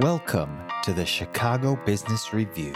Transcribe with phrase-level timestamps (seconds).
[0.00, 2.74] Welcome to the Chicago Business Review,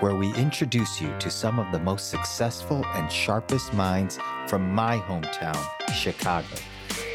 [0.00, 4.96] where we introduce you to some of the most successful and sharpest minds from my
[4.96, 6.56] hometown, Chicago,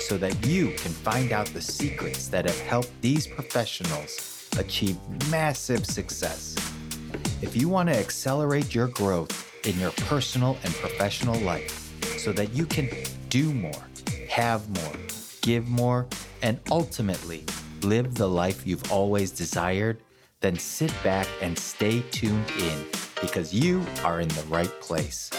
[0.02, 4.98] so that you can find out the secrets that have helped these professionals achieve
[5.32, 6.56] massive success.
[7.42, 12.54] If you want to accelerate your growth in your personal and professional life so that
[12.54, 12.88] you can
[13.30, 13.88] do more,
[14.30, 14.96] have more,
[15.42, 16.06] give more,
[16.44, 17.46] and ultimately
[17.84, 19.98] live the life you've always desired,
[20.42, 22.86] then sit back and stay tuned in
[23.22, 25.30] because you are in the right place.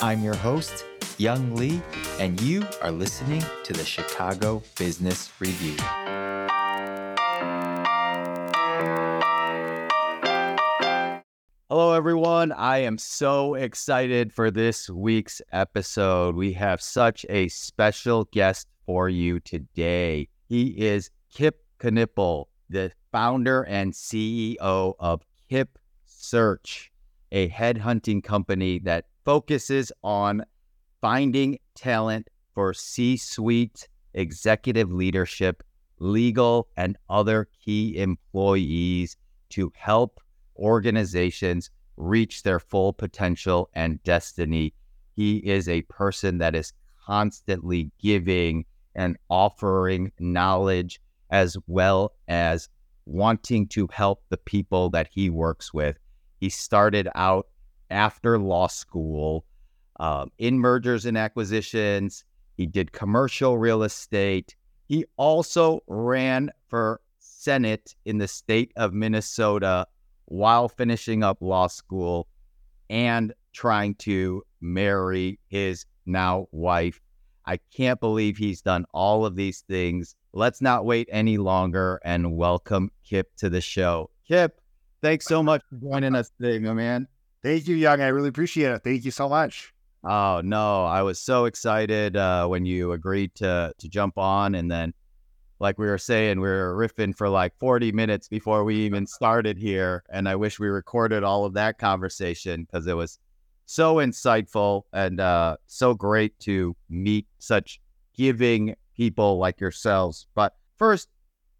[0.00, 0.84] I'm your host,
[1.18, 1.82] Young Lee,
[2.20, 5.76] and you are listening to the Chicago Business Review.
[11.68, 12.52] Hello, everyone.
[12.52, 16.34] I am so excited for this week's episode.
[16.34, 20.28] We have such a special guest for you today.
[20.48, 26.90] He is Kip Knippel, the founder and CEO of Kip Search,
[27.32, 30.44] a headhunting company that focuses on
[31.00, 35.62] finding talent for C suite executive leadership,
[35.98, 39.16] legal, and other key employees
[39.50, 40.20] to help
[40.56, 44.74] organizations reach their full potential and destiny.
[45.14, 46.72] He is a person that is
[47.04, 52.68] constantly giving and offering knowledge as well as
[53.06, 55.96] wanting to help the people that he works with.
[56.38, 57.46] He started out
[57.90, 59.44] after law school
[59.98, 62.24] um, in mergers and acquisitions.
[62.56, 64.54] He did commercial real estate.
[64.86, 69.86] He also ran for Senate in the state of Minnesota
[70.26, 72.28] while finishing up law school
[72.90, 77.00] and trying to marry his now wife.
[77.48, 80.14] I can't believe he's done all of these things.
[80.34, 84.10] Let's not wait any longer and welcome Kip to the show.
[84.28, 84.60] Kip,
[85.00, 87.08] thanks so much for joining us today, my man.
[87.42, 88.02] Thank you, Young.
[88.02, 88.84] I really appreciate it.
[88.84, 89.72] Thank you so much.
[90.04, 94.70] Oh no, I was so excited uh, when you agreed to to jump on, and
[94.70, 94.92] then
[95.58, 99.56] like we were saying, we were riffing for like 40 minutes before we even started
[99.56, 100.04] here.
[100.10, 103.18] And I wish we recorded all of that conversation because it was
[103.68, 107.82] so insightful and uh, so great to meet such
[108.16, 110.26] giving people like yourselves.
[110.34, 111.10] But first,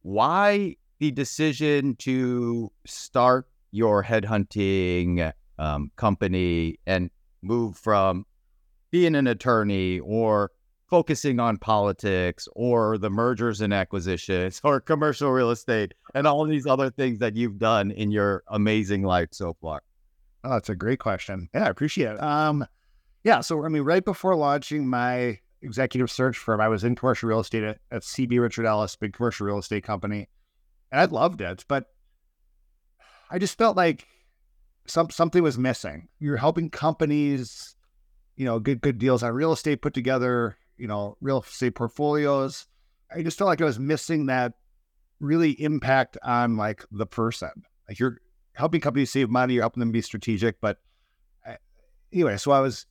[0.00, 7.10] why the decision to start your headhunting um, company and
[7.42, 8.24] move from
[8.90, 10.50] being an attorney or
[10.88, 16.66] focusing on politics or the mergers and acquisitions or commercial real estate and all these
[16.66, 19.82] other things that you've done in your amazing life so far?
[20.48, 21.50] Oh, that's a great question.
[21.52, 22.22] Yeah, I appreciate it.
[22.22, 22.66] Um,
[23.22, 27.28] yeah, so I mean, right before launching my executive search firm, I was in commercial
[27.28, 30.26] real estate at, at CB Richard Ellis, big commercial real estate company,
[30.90, 31.92] and I loved it, but
[33.30, 34.06] I just felt like
[34.86, 36.08] some something was missing.
[36.18, 37.76] You're helping companies,
[38.36, 42.66] you know, good good deals on real estate put together, you know, real estate portfolios.
[43.14, 44.54] I just felt like I was missing that
[45.20, 47.50] really impact on like the person.
[47.86, 48.18] Like you're
[48.58, 50.60] helping companies save money, you're helping them be strategic.
[50.60, 50.78] But
[51.46, 51.56] I,
[52.12, 52.86] anyway, so I was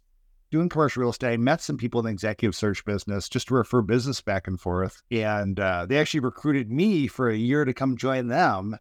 [0.50, 1.33] doing commercial real estate.
[1.33, 4.59] I met some people in the executive search business just to refer business back and
[4.59, 5.03] forth.
[5.11, 8.78] And uh, they actually recruited me for a year to come join them.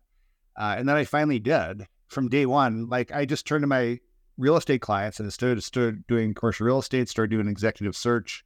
[0.57, 2.89] Uh, and then I finally did from day one.
[2.89, 3.99] Like I just turned to my
[4.39, 8.45] real estate clients and instead started doing commercial real estate, started doing executive search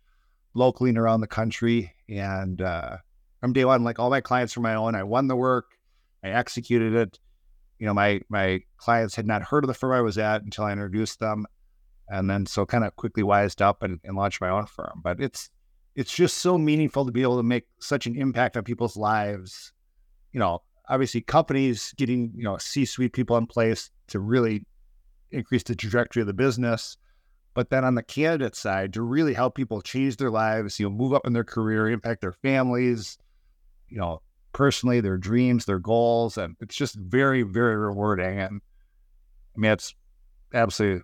[0.54, 1.94] locally and around the country.
[2.08, 2.96] And uh,
[3.40, 4.94] from day one, like all my clients were my own.
[4.94, 5.66] I won the work,
[6.24, 7.18] I executed it.
[7.80, 10.64] You know, my my clients had not heard of the firm I was at until
[10.64, 11.46] I introduced them,
[12.08, 15.00] and then so kind of quickly wised up and, and launched my own firm.
[15.02, 15.50] But it's
[15.96, 19.72] it's just so meaningful to be able to make such an impact on people's lives.
[20.32, 24.64] You know, obviously companies getting you know C-suite people in place to really
[25.32, 26.96] increase the trajectory of the business
[27.54, 30.94] but then on the candidate side to really help people change their lives, you know,
[30.94, 33.19] move up in their career, impact their families,
[33.88, 34.22] you know,
[34.53, 36.38] personally, their dreams, their goals.
[36.38, 38.38] And it's just very, very rewarding.
[38.38, 38.61] And
[39.56, 39.94] I mean, it's
[40.55, 41.02] absolutely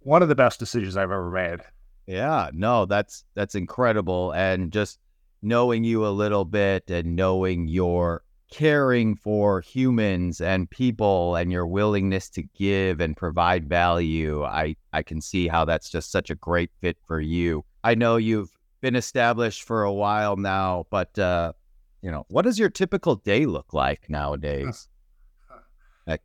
[0.00, 1.60] one of the best decisions I've ever made.
[2.06, 4.32] Yeah, no, that's that's incredible.
[4.32, 4.98] And just
[5.40, 8.22] knowing you a little bit and knowing your
[8.52, 15.02] caring for humans and people and your willingness to give and provide value, I, I
[15.02, 17.64] can see how that's just such a great fit for you.
[17.82, 18.50] I know you've
[18.82, 21.54] been established for a while now, but uh,
[22.02, 24.88] you know, what does your typical day look like nowadays?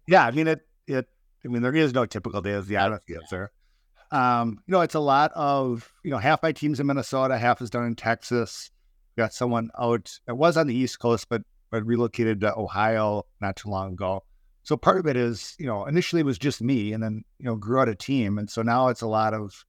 [0.08, 1.08] yeah, I mean it it
[1.46, 3.52] I mean there is no typical day is the honest answer.
[4.12, 7.62] Um, you know, it's a lot of, you know, half my team's in Minnesota, half
[7.62, 8.72] is done in Texas.
[9.18, 13.58] got someone out that was on the East Coast, but but relocated to Ohio not
[13.58, 14.24] too long ago.
[14.64, 17.46] So part of it is, you know, initially it was just me and then, you
[17.46, 18.38] know, grew out a team.
[18.38, 19.66] And so now it's a lot of,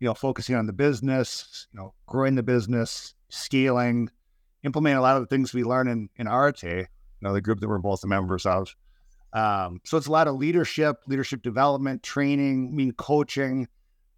[0.00, 4.08] you know, focusing on the business, you know, growing the business, scaling,
[4.64, 6.86] implementing a lot of the things we learn in, in Arete, you
[7.20, 8.74] know, the group that we're both members of.
[9.32, 13.68] Um, so it's a lot of leadership, leadership development, training, I mean, coaching,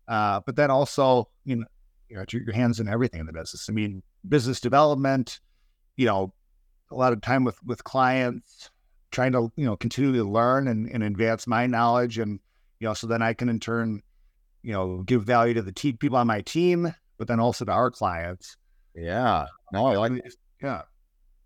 [0.09, 1.67] uh, but then also, you know,
[2.09, 3.69] you know, your hands in everything in the business.
[3.69, 5.41] I mean, business development,
[5.97, 6.35] you know,
[6.91, 8.71] a lot of time with with clients,
[9.11, 12.41] trying to you know continue to learn and, and advance my knowledge, and
[12.79, 14.03] you know, so then I can in turn,
[14.63, 17.73] you know, give value to the te- people on my team, but then also to
[17.73, 18.57] our clients.
[18.95, 20.23] Yeah, no, I like
[20.63, 20.83] yeah.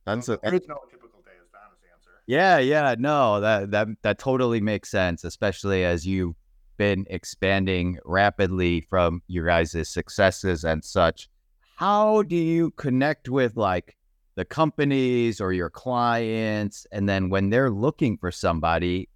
[0.04, 1.32] That's a there is no typical day.
[1.42, 2.10] Is the honest answer.
[2.26, 6.34] Yeah, yeah, no, that that that totally makes sense, especially as you've
[6.76, 11.28] been expanding rapidly from your guys' successes and such.
[11.76, 13.96] How do you connect with like
[14.36, 16.86] the companies or your clients?
[16.92, 19.08] And then when they're looking for somebody,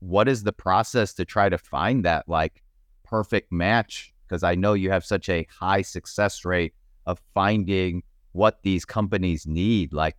[0.00, 2.62] what is the process to try to find that like
[3.04, 4.12] perfect match?
[4.26, 6.74] Because I know you have such a high success rate
[7.06, 9.92] of finding what these companies need.
[9.92, 10.16] Like,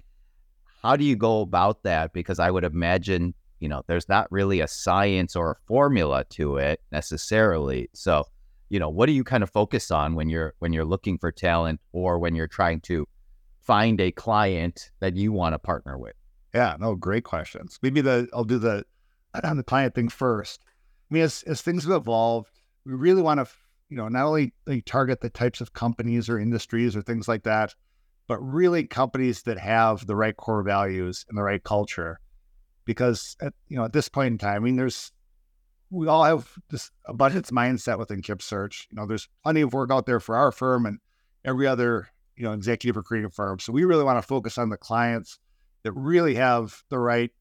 [0.81, 2.13] how do you go about that?
[2.13, 6.57] Because I would imagine, you know, there's not really a science or a formula to
[6.57, 7.89] it necessarily.
[7.93, 8.25] So,
[8.69, 11.31] you know, what do you kind of focus on when you're when you're looking for
[11.31, 13.07] talent or when you're trying to
[13.61, 16.15] find a client that you want to partner with?
[16.53, 17.79] Yeah, no, great questions.
[17.81, 18.85] Maybe the I'll do the
[19.43, 20.61] on the client thing first.
[21.09, 22.51] I mean, as as things have evolved,
[22.85, 23.47] we really want to,
[23.89, 27.43] you know, not only like, target the types of companies or industries or things like
[27.43, 27.73] that,
[28.27, 32.19] but really companies that have the right core values and the right culture.
[32.85, 35.11] Because at you know at this point in time, I mean, there's
[35.89, 38.87] we all have this abundance mindset within Kip Search.
[38.91, 40.99] You know, there's plenty of work out there for our firm and
[41.45, 43.59] every other you know executive or creative firm.
[43.59, 45.39] So we really want to focus on the clients
[45.83, 47.31] that really have the right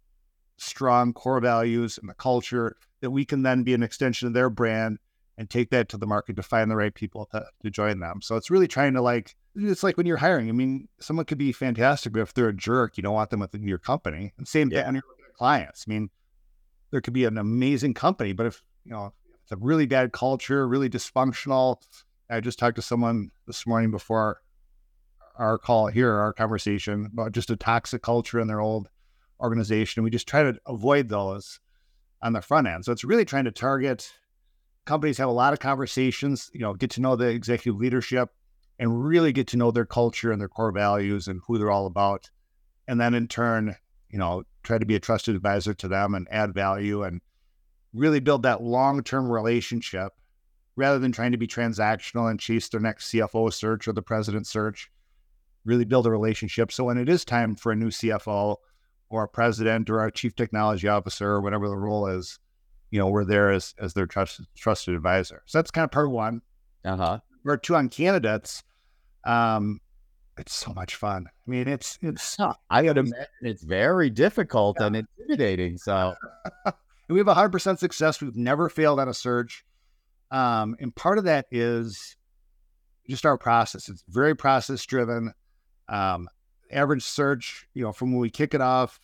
[0.58, 4.48] strong core values and the culture that we can then be an extension of their
[4.48, 4.98] brand
[5.38, 8.20] and take that to the market to find the right people to, to join them.
[8.22, 10.48] So it's really trying to like it's like when you're hiring.
[10.48, 13.40] I mean, someone could be fantastic, but if they're a jerk, you don't want them
[13.40, 14.32] within your company.
[14.36, 15.84] And same thing when you're looking at clients.
[15.88, 16.10] I mean,
[16.90, 19.12] there could be an amazing company, but if you know
[19.42, 21.80] it's a really bad culture, really dysfunctional.
[22.28, 24.40] I just talked to someone this morning before
[25.38, 28.88] our call here, our conversation about just a toxic culture in their old
[29.40, 30.02] organization.
[30.02, 31.60] We just try to avoid those
[32.22, 32.84] on the front end.
[32.84, 34.10] So it's really trying to target
[34.86, 38.30] companies have a lot of conversations, you know, get to know the executive leadership
[38.78, 41.86] and really get to know their culture and their core values and who they're all
[41.86, 42.30] about.
[42.88, 43.76] And then in turn,
[44.10, 47.20] you know, try to be a trusted advisor to them and add value and
[47.92, 50.12] really build that long-term relationship
[50.76, 54.46] rather than trying to be transactional and chase their next CFO search or the president
[54.46, 54.90] search
[55.64, 56.70] really build a relationship.
[56.70, 58.56] So when it is time for a new CFO
[59.08, 62.38] or a president or a chief technology officer or whatever the role is,
[62.90, 65.42] you know, we're there as as their trusted trusted advisor.
[65.46, 66.42] So that's kind of part one.
[66.84, 67.18] Uh huh.
[67.44, 68.62] Part two on candidates.
[69.24, 69.80] Um,
[70.38, 71.26] it's so much fun.
[71.26, 72.36] I mean, it's it's.
[72.70, 74.86] I would imagine it's very difficult yeah.
[74.86, 75.78] and intimidating.
[75.78, 76.14] So
[77.08, 78.20] we have a hundred percent success.
[78.20, 79.64] We've never failed on a search,
[80.30, 82.16] um, and part of that is
[83.08, 83.88] just our process.
[83.88, 85.32] It's very process driven.
[85.88, 86.28] Um,
[86.70, 88.98] average search, you know, from when we kick it off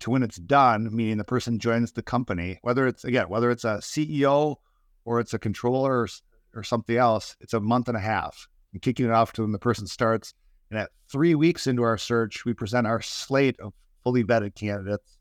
[0.00, 3.64] to when it's done, meaning the person joins the company, whether it's again, whether it's
[3.64, 4.56] a CEO
[5.04, 6.08] or it's a controller or,
[6.54, 8.48] or something else, it's a month and a half.
[8.72, 10.34] And kicking it off to when the person starts.
[10.70, 13.72] And at three weeks into our search, we present our slate of
[14.02, 15.16] fully vetted candidates,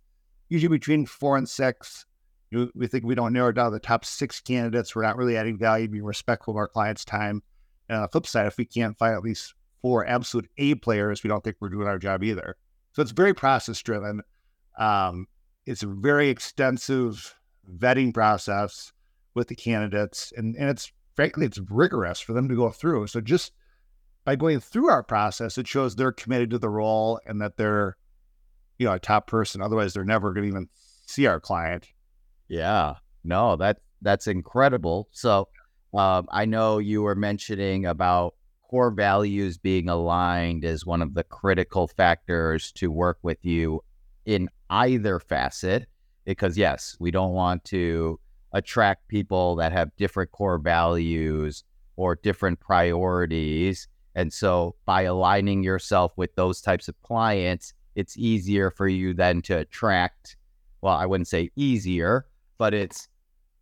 [0.49, 2.05] usually between four and six.
[2.51, 4.95] We think we don't narrow down the top six candidates.
[4.95, 7.41] We're not really adding value, being respectful of our clients' time.
[7.89, 11.23] And on the flip side, if we can't find at least four absolute A players,
[11.23, 12.55] we don't think we're doing our job either.
[12.93, 14.21] So it's very process driven.
[14.77, 15.27] Um,
[15.65, 17.35] it's a very extensive
[17.77, 18.91] vetting process
[19.33, 23.07] with the candidates, and, and it's frankly it's rigorous for them to go through.
[23.07, 23.51] So just
[24.23, 27.95] by going through our process, it shows they're committed to the role and that they're,
[28.77, 29.61] you know, a top person.
[29.61, 30.69] Otherwise, they're never going to even
[31.05, 31.87] see our client.
[32.47, 35.07] Yeah, no, that that's incredible.
[35.11, 35.47] So
[35.93, 38.35] um, I know you were mentioning about
[38.69, 43.81] core values being aligned as one of the critical factors to work with you
[44.25, 45.87] in either facet.
[46.25, 48.19] Because, yes, we don't want to
[48.51, 51.63] attract people that have different core values
[51.97, 53.87] or different priorities.
[54.15, 59.41] And so, by aligning yourself with those types of clients, it's easier for you then
[59.43, 60.37] to attract.
[60.81, 62.25] Well, I wouldn't say easier,
[62.57, 63.07] but it's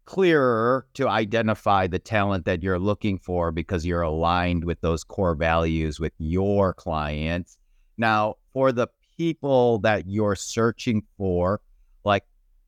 [0.06, 5.36] clearer to identify the talent that you're looking for because you're aligned with those core
[5.36, 7.58] values with your clients.
[7.98, 11.62] Now, for the people that you're searching for,
[12.04, 12.26] like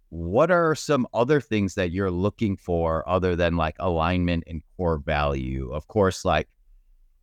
[0.10, 4.98] what are some other things that you're looking for other than like alignment and core
[4.98, 5.72] value?
[5.72, 6.48] Of course, like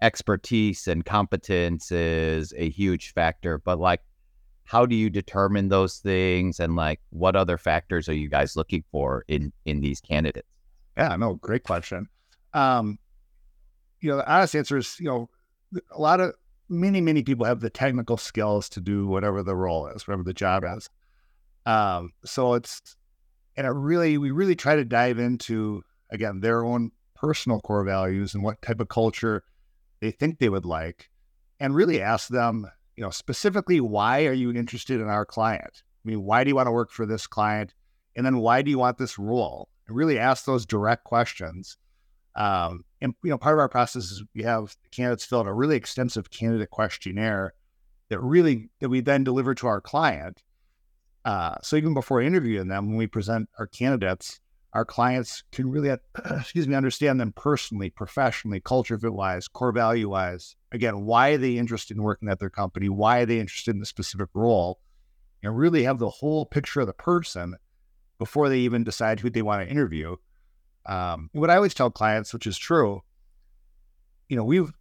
[0.00, 4.00] expertise and competence is a huge factor, but like
[4.64, 8.84] how do you determine those things and like what other factors are you guys looking
[8.90, 10.48] for in in these candidates?
[10.96, 12.08] Yeah, no, great question.
[12.52, 12.98] Um,
[14.00, 15.30] you know, the honest answer is, you know,
[15.90, 16.34] a lot of
[16.72, 20.32] many, many people have the technical skills to do whatever the role is, whatever the
[20.32, 20.88] job is.
[21.66, 22.96] Um, so it's,
[23.56, 28.34] and it really, we really try to dive into, again, their own personal core values
[28.34, 29.44] and what type of culture
[30.00, 31.10] they think they would like,
[31.60, 35.82] and really ask them, you know, specifically, why are you interested in our client?
[36.04, 37.74] I mean, why do you want to work for this client?
[38.16, 39.68] And then why do you want this role?
[39.86, 41.76] And really ask those direct questions.
[42.34, 45.52] Um, and you know, part of our process is we have candidates fill out a
[45.52, 47.52] really extensive candidate questionnaire
[48.08, 50.42] that really that we then deliver to our client.
[51.24, 54.40] Uh, so even before interviewing them, when we present our candidates,
[54.72, 55.90] our clients can really,
[56.30, 60.56] excuse me, understand them personally, professionally, culture fit wise, core value wise.
[60.70, 62.88] Again, why are they interested in working at their company?
[62.88, 64.80] Why are they interested in a specific role?
[65.42, 67.56] And really have the whole picture of the person
[68.18, 70.16] before they even decide who they want to interview.
[70.86, 73.02] Um, what I always tell clients, which is true,
[74.28, 74.72] you know, we've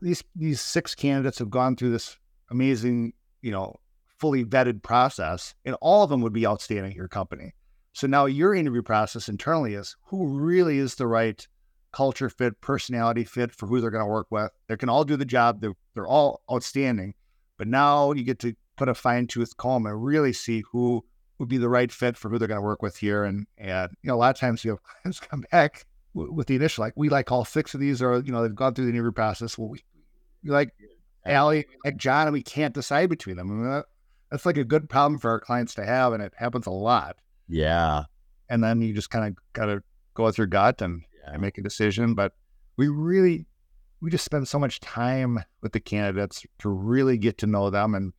[0.00, 2.18] these these six candidates have gone through this
[2.50, 3.76] amazing, you know,
[4.18, 7.54] fully vetted process, and all of them would be outstanding at your company.
[7.92, 11.46] So now your interview process internally is who really is the right
[11.92, 14.50] culture fit, personality fit for who they're going to work with.
[14.68, 15.60] They can all do the job.
[15.60, 17.14] They're, they're all outstanding.
[17.58, 21.04] But now you get to put a fine tooth comb and really see who
[21.40, 23.24] would be the right fit for who they're going to work with here.
[23.24, 26.46] And, and, you know, a lot of times you have clients come back with, with
[26.46, 28.84] the initial, like, we like all six of these, or, you know, they've gone through
[28.84, 29.56] the interview process.
[29.56, 29.82] Well, we,
[30.44, 30.68] we like
[31.24, 33.50] Allie, like John, and we can't decide between them.
[33.50, 33.86] I mean, that,
[34.30, 36.12] that's like a good problem for our clients to have.
[36.12, 37.16] And it happens a lot.
[37.48, 38.04] Yeah.
[38.50, 39.82] And then you just kind of got to
[40.12, 41.32] go with your gut and, yeah.
[41.32, 42.14] and make a decision.
[42.14, 42.34] But
[42.76, 43.46] we really,
[44.02, 47.94] we just spend so much time with the candidates to really get to know them
[47.94, 48.12] and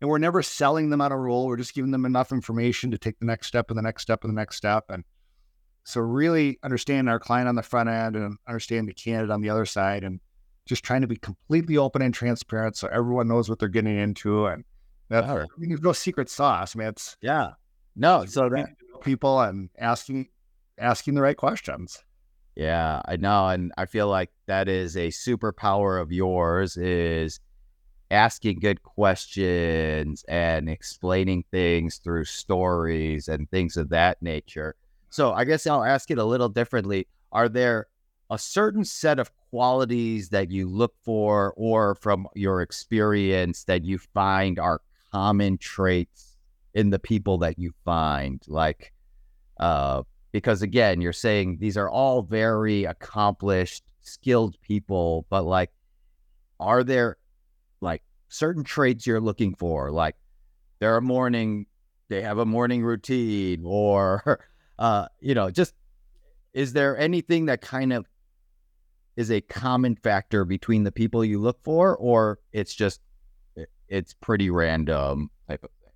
[0.00, 1.46] and we're never selling them on a role.
[1.46, 4.24] We're just giving them enough information to take the next step and the next step
[4.24, 4.84] and the next step.
[4.88, 5.04] And
[5.84, 9.50] so really understanding our client on the front end and understanding the candidate on the
[9.50, 10.20] other side and
[10.66, 14.46] just trying to be completely open and transparent so everyone knows what they're getting into.
[14.46, 14.64] And
[15.08, 16.74] that's, I mean, there's no secret sauce.
[16.74, 17.50] I mean, it's yeah,
[17.94, 18.24] no.
[18.24, 18.70] So that
[19.02, 20.28] people and asking,
[20.78, 22.02] asking the right questions.
[22.56, 23.48] Yeah, I know.
[23.48, 27.40] And I feel like that is a superpower of yours is
[28.10, 34.76] asking good questions and explaining things through stories and things of that nature.
[35.10, 37.06] So I guess I'll ask it a little differently.
[37.32, 37.88] Are there
[38.30, 43.98] a certain set of qualities that you look for or from your experience that you
[43.98, 44.80] find are
[45.12, 46.36] common traits
[46.74, 48.92] in the people that you find like
[49.60, 55.70] uh because again you're saying these are all very accomplished skilled people but like
[56.58, 57.16] are there
[57.84, 60.16] like certain traits you're looking for, like
[60.80, 61.66] they're a morning,
[62.08, 64.40] they have a morning routine, or
[64.78, 65.74] uh, you know, just
[66.52, 68.06] is there anything that kind of
[69.16, 73.00] is a common factor between the people you look for, or it's just
[73.88, 75.92] it's pretty random type of thing?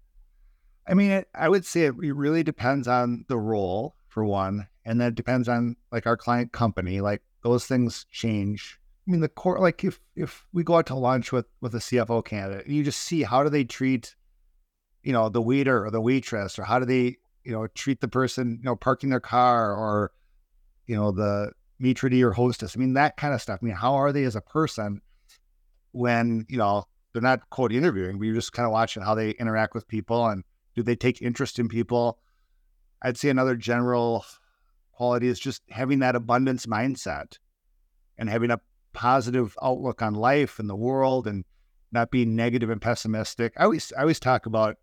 [0.87, 5.00] I mean, it, I would say it really depends on the role for one, and
[5.00, 7.00] then it depends on like our client company.
[7.00, 8.78] Like those things change
[9.09, 11.79] I mean, the core, like if if we go out to lunch with with a
[11.79, 14.15] CFO candidate, you just see how do they treat,
[15.03, 18.09] you know, the waiter or the waitress, or how do they, you know, treat the
[18.09, 20.12] person, you know, parking their car, or,
[20.87, 22.77] you know, the maitre d' or hostess.
[22.77, 23.61] I mean, that kind of stuff.
[23.62, 25.00] I mean, how are they as a person
[25.93, 29.75] when you know they're not quote interviewing, you're just kind of watching how they interact
[29.75, 32.19] with people and do they take interest in people?
[33.00, 34.27] I'd say another general
[34.93, 37.38] quality is just having that abundance mindset
[38.19, 38.61] and having a
[38.99, 41.45] positive outlook on life and the world and
[41.93, 43.52] not being negative and pessimistic.
[43.57, 44.76] I always I always talk about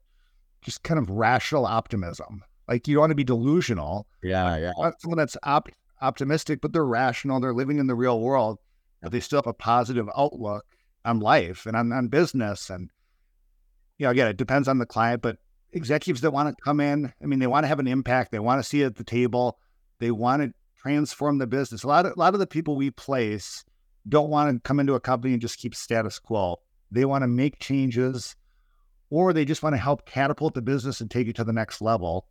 [0.62, 2.42] just kind of rational optimism.
[2.66, 4.08] Like you don't want to be delusional.
[4.24, 4.72] Yeah, yeah.
[5.00, 5.70] Someone that's op-
[6.02, 7.42] optimistic, but they're rational.
[7.42, 8.60] They're living in the real world,
[9.02, 10.64] but they still have a positive outlook
[11.04, 12.70] on life and on, on business.
[12.70, 12.90] And
[13.98, 15.38] you know, again, it depends on the client, but
[15.74, 18.32] executives that want to come in, I mean, they want to have an impact.
[18.32, 19.60] They want to see it at the table.
[20.00, 21.84] They want to transform the business.
[21.84, 23.66] A lot of a lot of the people we place
[24.08, 26.60] don't want to come into a company and just keep status quo.
[26.92, 28.36] They want to make changes
[29.10, 31.82] or they just want to help catapult the business and take it to the next
[31.82, 32.28] level.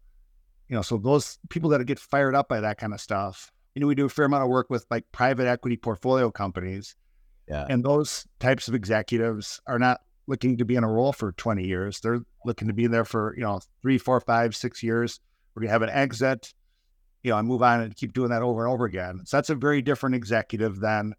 [0.68, 3.80] You know, so those people that get fired up by that kind of stuff, you
[3.80, 6.96] know, we do a fair amount of work with like private equity portfolio companies.
[7.48, 7.66] Yeah.
[7.68, 11.66] And those types of executives are not looking to be in a role for 20
[11.66, 12.00] years.
[12.00, 15.20] They're looking to be there for, you know, three, four, five, six years.
[15.54, 16.54] We're going to have an exit,
[17.22, 19.20] you know, and move on and keep doing that over and over again.
[19.24, 21.14] So that's a very different executive than,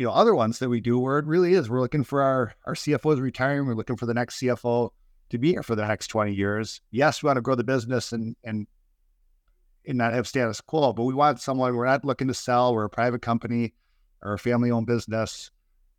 [0.00, 1.68] you know, other ones that we do where it really is.
[1.68, 3.66] We're looking for our, our CFOs retiring.
[3.66, 4.90] We're looking for the next CFO
[5.28, 6.80] to be here for the next 20 years.
[6.90, 8.66] Yes, we want to grow the business and, and,
[9.86, 12.74] and not have status quo, but we want someone, we're not looking to sell.
[12.74, 13.74] We're a private company
[14.22, 15.50] or a family owned business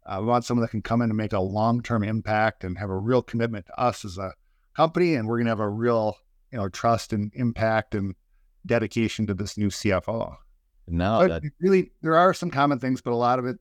[0.05, 2.77] uh, we want someone that can come in and make a long term impact and
[2.77, 4.33] have a real commitment to us as a
[4.75, 6.17] company, and we're going to have a real,
[6.51, 8.15] you know, trust and impact and
[8.65, 10.35] dedication to this new CFO.
[10.87, 11.43] No, that...
[11.59, 13.57] really, there are some common things, but a lot of it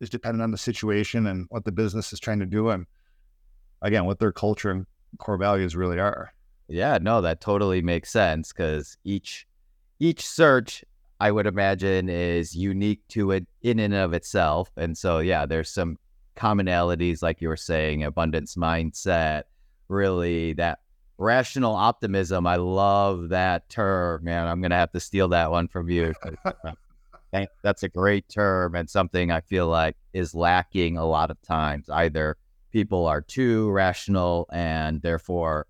[0.00, 2.86] is dependent on the situation and what the business is trying to do, and
[3.82, 4.86] again, what their culture and
[5.18, 6.32] core values really are.
[6.68, 9.46] Yeah, no, that totally makes sense because each
[9.98, 10.84] each search
[11.20, 14.70] I would imagine is unique to it in and of itself.
[14.76, 15.98] And so, yeah, there's some
[16.36, 19.42] commonalities, like you were saying, abundance mindset,
[19.88, 20.78] really that
[21.18, 22.46] rational optimism.
[22.46, 24.46] I love that term, man.
[24.46, 26.14] I'm going to have to steal that one from you.
[27.62, 31.88] That's a great term and something I feel like is lacking a lot of times.
[31.88, 32.36] Either
[32.72, 35.66] people are too rational and therefore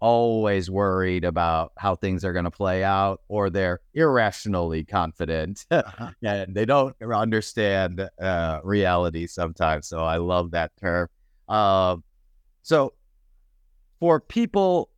[0.00, 6.10] always worried about how things are going to play out or they're irrationally confident uh-huh.
[6.22, 11.08] and they don't understand uh, reality sometimes so i love that term
[11.48, 11.96] uh,
[12.62, 12.92] so
[13.98, 14.90] for people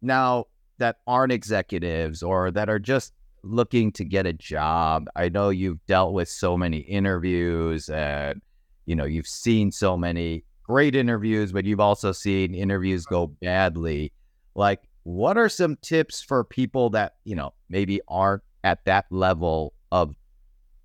[0.00, 0.44] now
[0.78, 5.84] that aren't executives or that are just looking to get a job i know you've
[5.86, 8.40] dealt with so many interviews and
[8.86, 14.12] you know you've seen so many great interviews but you've also seen interviews go badly
[14.54, 19.74] like what are some tips for people that you know maybe aren't at that level
[19.90, 20.14] of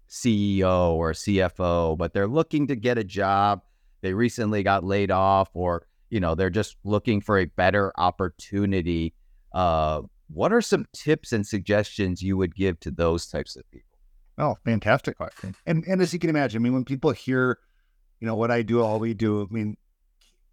[0.10, 3.62] CEO or CFO, but they're looking to get a job.
[4.02, 9.14] They recently got laid off, or you know they're just looking for a better opportunity.
[9.54, 13.98] Uh, what are some tips and suggestions you would give to those types of people?
[14.38, 15.56] Oh, fantastic question!
[15.66, 17.60] And and as you can imagine, I mean, when people hear,
[18.20, 19.78] you know, what I do, all we do, I mean,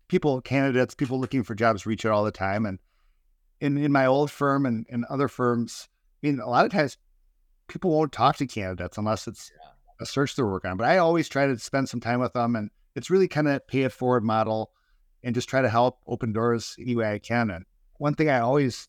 [0.08, 2.78] people, candidates, people looking for jobs reach out all the time, and
[3.60, 5.88] in, in my old firm and, and other firms,
[6.22, 6.96] I mean, a lot of times
[7.68, 9.50] people won't talk to candidates unless it's
[10.00, 10.76] a search they're working on.
[10.76, 13.66] But I always try to spend some time with them, and it's really kind of
[13.66, 14.70] pay it forward model,
[15.22, 17.50] and just try to help open doors any way I can.
[17.50, 17.64] And
[17.98, 18.88] one thing I always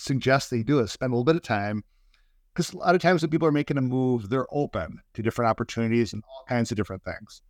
[0.00, 1.84] suggest they do is spend a little bit of time,
[2.52, 5.48] because a lot of times when people are making a move, they're open to different
[5.48, 7.42] opportunities and all kinds of different things.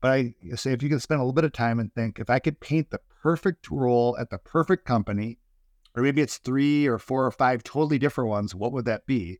[0.00, 2.28] But I say if you can spend a little bit of time and think, if
[2.28, 5.38] I could paint the perfect role at the perfect company
[5.94, 8.54] or maybe it's three or four or five totally different ones.
[8.54, 9.38] What would that be?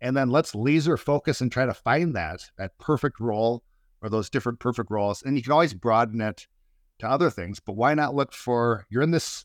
[0.00, 3.62] And then let's laser focus and try to find that that perfect role
[4.00, 5.22] or those different perfect roles.
[5.22, 6.46] And you can always broaden it
[6.98, 9.44] to other things, but why not look for you're in this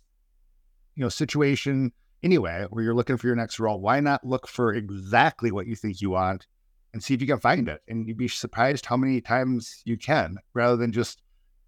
[0.95, 1.91] you know situation
[2.23, 3.79] anyway where you're looking for your next role.
[3.79, 6.47] Why not look for exactly what you think you want
[6.93, 7.81] and see if you can find it?
[7.87, 11.21] And you'd be surprised how many times you can rather than just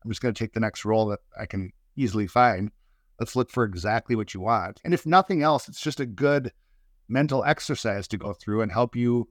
[0.04, 2.72] I'm just going to take the next role that I can easily find.
[3.20, 4.80] Let's look for exactly what you want.
[4.86, 6.54] And if nothing else, it's just a good
[7.10, 9.28] mental exercise to go through and help you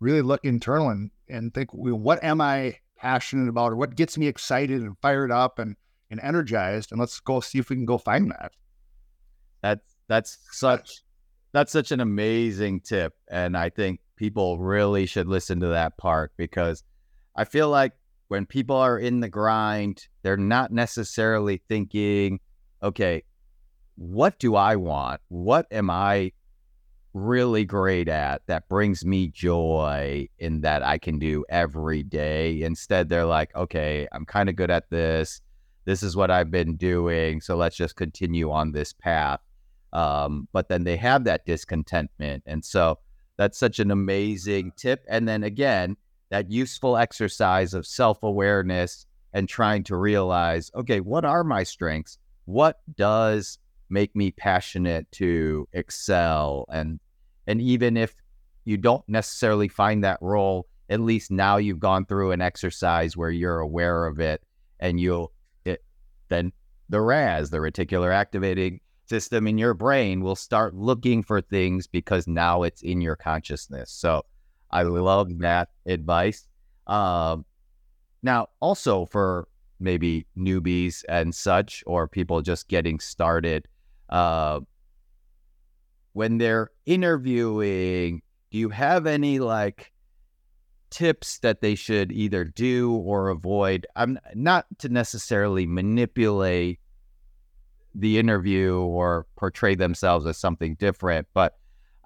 [0.00, 4.18] really look internal and, and think, well, what am I passionate about or what gets
[4.18, 5.76] me excited and fired up and,
[6.10, 6.90] and energized?
[6.90, 8.52] And let's go see if we can go find that.
[9.62, 11.02] That's that's such
[11.52, 13.14] that's such an amazing tip.
[13.30, 16.82] And I think people really should listen to that part because
[17.36, 17.92] I feel like
[18.28, 22.40] when people are in the grind, they're not necessarily thinking
[22.82, 23.22] okay,
[23.96, 25.20] what do I want?
[25.28, 26.32] What am I
[27.14, 32.60] really great at that brings me joy in that I can do every day?
[32.62, 35.40] Instead, they're like, okay, I'm kind of good at this.
[35.86, 37.40] This is what I've been doing.
[37.40, 39.40] So let's just continue on this path.
[39.94, 42.42] Um, but then they have that discontentment.
[42.46, 42.98] And so
[43.36, 45.04] that's such an amazing tip.
[45.08, 45.96] And then again,
[46.30, 52.18] that useful exercise of self awareness and trying to realize, okay, what are my strengths?
[52.44, 53.58] what does
[53.90, 56.98] make me passionate to excel and
[57.46, 58.14] and even if
[58.64, 63.30] you don't necessarily find that role at least now you've gone through an exercise where
[63.30, 64.42] you're aware of it
[64.80, 65.32] and you'll
[65.64, 65.82] it,
[66.28, 66.52] then
[66.88, 72.26] the ras the reticular activating system in your brain will start looking for things because
[72.26, 74.22] now it's in your consciousness so
[74.70, 76.46] i love that advice
[76.86, 77.44] um,
[78.22, 79.48] now also for
[79.80, 83.68] maybe newbies and such, or people just getting started,
[84.08, 84.60] uh,
[86.12, 89.92] when they're interviewing, do you have any like
[90.90, 93.86] tips that they should either do or avoid?
[93.96, 96.80] I'm not to necessarily manipulate
[97.94, 101.56] the interview or portray themselves as something different, but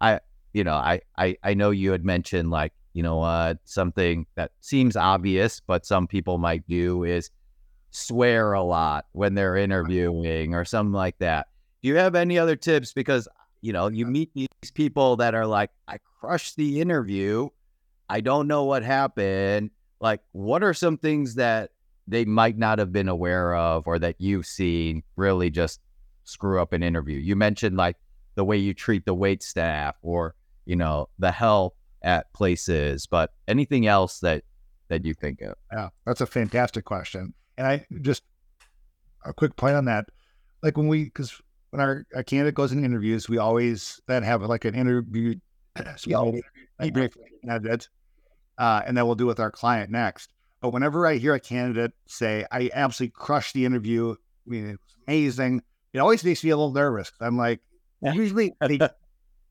[0.00, 0.20] I,
[0.52, 4.52] you know, I, I, I know you had mentioned like, you know, uh, something that
[4.60, 7.30] seems obvious, but some people might do is
[7.90, 11.46] swear a lot when they're interviewing or something like that.
[11.82, 12.92] Do you have any other tips?
[12.92, 13.28] Because,
[13.60, 17.48] you know, you meet these people that are like, I crushed the interview.
[18.08, 19.70] I don't know what happened.
[20.00, 21.70] Like, what are some things that
[22.08, 25.80] they might not have been aware of or that you've seen really just
[26.24, 27.18] screw up an interview?
[27.18, 27.96] You mentioned like
[28.34, 33.32] the way you treat the wait staff or, you know, the help at places, but
[33.46, 34.44] anything else that
[34.88, 35.54] that you think of?
[35.72, 37.34] Yeah, that's a fantastic question.
[37.56, 38.22] And I just
[39.24, 40.06] a quick point on that.
[40.62, 41.40] Like when we, because
[41.70, 45.34] when our, our candidate goes in interviews, we always then have like an interview,
[47.44, 47.88] candidate,
[48.58, 50.32] uh, and then we'll do with our client next.
[50.60, 54.72] But whenever I hear a candidate say, I absolutely crushed the interview, I mean, it
[54.72, 57.12] was amazing, it always makes me a little nervous.
[57.20, 57.60] I'm like,
[58.00, 58.78] usually, they,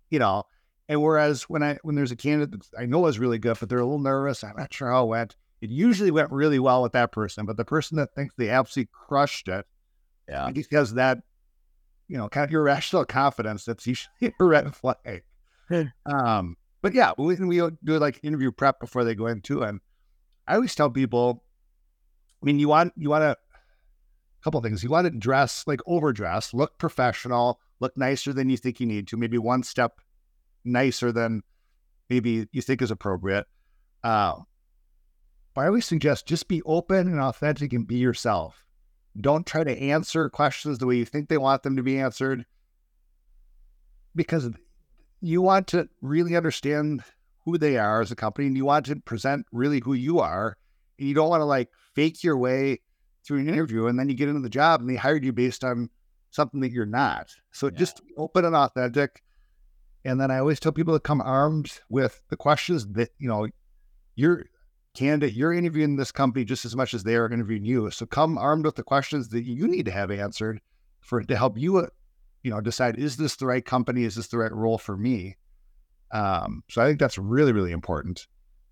[0.09, 0.43] you know,
[0.89, 3.69] and whereas when I when there's a candidate that I know is really good, but
[3.69, 5.35] they're a little nervous, I'm not sure how it went.
[5.61, 8.89] It usually went really well with that person, but the person that thinks they absolutely
[8.93, 9.65] crushed it,
[10.29, 11.19] yeah, because that,
[12.07, 15.23] you know, kind of irrational confidence, that's usually a red flag.
[16.05, 19.81] um, but yeah, we we do like interview prep before they go into and
[20.47, 21.43] I always tell people,
[22.41, 24.83] I mean, you want you want to a couple things.
[24.83, 29.07] You want to dress like overdress, look professional, look nicer than you think you need
[29.07, 29.99] to, maybe one step
[30.63, 31.41] nicer than
[32.09, 33.45] maybe you think is appropriate.
[34.03, 34.35] Uh,
[35.53, 38.63] but I always suggest just be open and authentic and be yourself.
[39.19, 42.45] Don't try to answer questions the way you think they want them to be answered
[44.15, 44.49] because
[45.19, 47.03] you want to really understand
[47.47, 50.57] who they are as a company and you want to present really who you are.
[50.99, 52.81] And you don't want to like fake your way
[53.25, 55.63] through an interview and then you get into the job and they hired you based
[55.63, 55.89] on
[56.29, 57.33] something that you're not.
[57.53, 57.77] So yeah.
[57.77, 59.23] just open and authentic.
[60.03, 63.47] And then I always tell people to come armed with the questions that, you know,
[64.15, 64.47] you're
[64.93, 67.89] candidate, you're interviewing this company just as much as they are interviewing you.
[67.91, 70.59] So come armed with the questions that you need to have answered
[70.99, 71.87] for to help you, uh,
[72.43, 74.03] you know, decide is this the right company?
[74.03, 75.37] Is this the right role for me?
[76.11, 78.27] Um, so I think that's really, really important.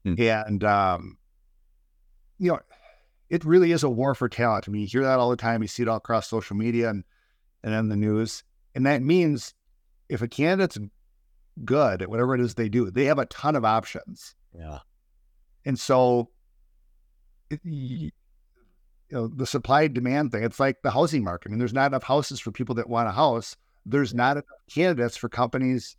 [0.06, 0.48] Mm.
[0.48, 1.18] And um,
[2.40, 2.60] you know,
[3.30, 4.66] it really is a war for talent.
[4.68, 5.62] I mean, you hear that all the time.
[5.62, 7.04] You see it all across social media and
[7.64, 8.44] and in the news.
[8.76, 9.54] And that means
[10.10, 10.78] if a candidate's
[11.64, 14.36] good at whatever it is they do, they have a ton of options.
[14.54, 14.80] Yeah.
[15.66, 16.30] And so,
[17.50, 18.12] it, you
[19.10, 21.50] know, the supply demand thing, it's like the housing market.
[21.50, 23.56] I mean, there's not enough houses for people that want a house.
[23.86, 25.96] There's not enough candidates for companies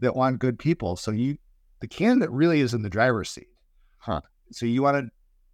[0.00, 0.96] that want good people.
[0.96, 1.38] So you,
[1.80, 3.48] the candidate really is in the driver's seat.
[3.98, 4.20] Huh.
[4.52, 5.10] So you want to,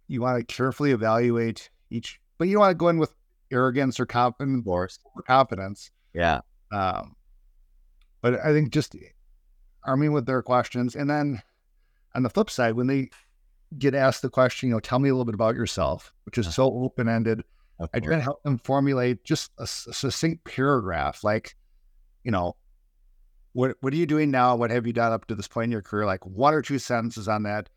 [0.07, 3.13] you want to carefully evaluate each, but you want to go in with
[3.51, 4.89] arrogance or confidence or
[5.27, 5.91] confidence.
[6.13, 6.41] Yeah.
[6.71, 7.15] Um,
[8.21, 8.95] but I think just
[9.83, 11.41] arming with their questions, and then
[12.15, 13.09] on the flip side, when they
[13.77, 16.53] get asked the question, you know, tell me a little bit about yourself, which is
[16.53, 17.43] so open ended.
[17.93, 21.57] I try to help them formulate just a, a, succinct paragraph, like,
[22.23, 22.55] you know,
[23.55, 24.55] what what are you doing now?
[24.55, 26.05] What have you done up to this point in your career?
[26.05, 27.69] Like one or two sentences on that.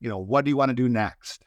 [0.00, 1.44] You know, what do you want to do next?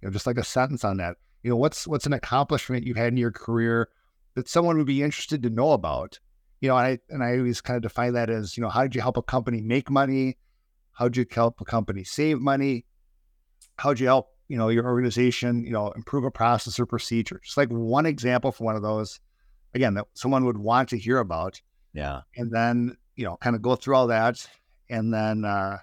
[0.00, 1.16] You know, just like a sentence on that.
[1.42, 3.88] You know, what's what's an accomplishment you've had in your career
[4.34, 6.18] that someone would be interested to know about?
[6.60, 8.94] You know, I and I always kind of define that as, you know, how did
[8.94, 10.36] you help a company make money?
[10.92, 12.84] How did you help a company save money?
[13.78, 17.56] how'd you help you know your organization you know improve a process or procedure just
[17.56, 19.20] like one example for one of those
[19.74, 21.60] again that someone would want to hear about
[21.92, 22.20] yeah.
[22.36, 24.46] and then you know kind of go through all that
[24.90, 25.78] and then uh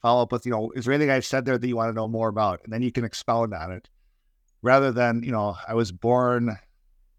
[0.00, 1.94] follow up with you know is there anything i've said there that you want to
[1.94, 2.60] know more about?
[2.64, 3.88] And then you can expound on it.
[4.62, 6.56] Rather than you know i was born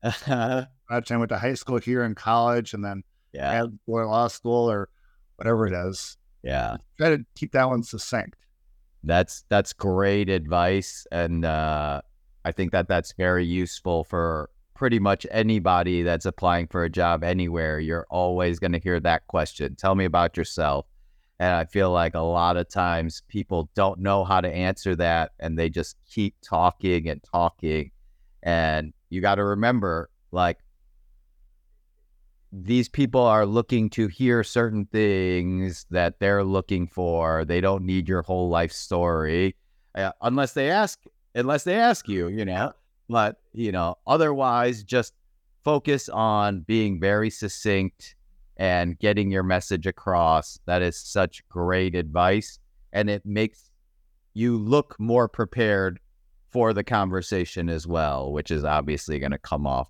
[0.28, 3.66] I went to high school here in college and then yeah.
[3.88, 4.90] or law school or
[5.36, 6.18] whatever it is.
[6.44, 6.78] Yeah.
[6.98, 8.36] Try to keep that one succinct.
[9.04, 12.02] That's that's great advice, and uh,
[12.46, 17.24] I think that that's very useful for pretty much anybody that's applying for a job
[17.24, 17.80] anywhere.
[17.80, 19.76] You're always going to hear that question.
[19.76, 20.88] Tell me about yourself.
[21.40, 25.34] And I feel like a lot of times people don't know how to answer that
[25.40, 27.92] and they just keep talking and talking.
[28.42, 30.58] And you got to remember, like,
[32.52, 37.46] these people are looking to hear certain things that they're looking for.
[37.46, 39.56] They don't need your whole life story,
[39.94, 41.00] uh, unless they ask.
[41.36, 42.74] Unless they ask you, you know.
[43.12, 45.14] But you know, otherwise, just
[45.64, 48.16] focus on being very succinct
[48.58, 50.60] and getting your message across.
[50.66, 52.60] That is such great advice,
[52.94, 53.70] and it makes
[54.34, 56.00] you look more prepared
[56.52, 59.90] for the conversation as well, which is obviously going to come off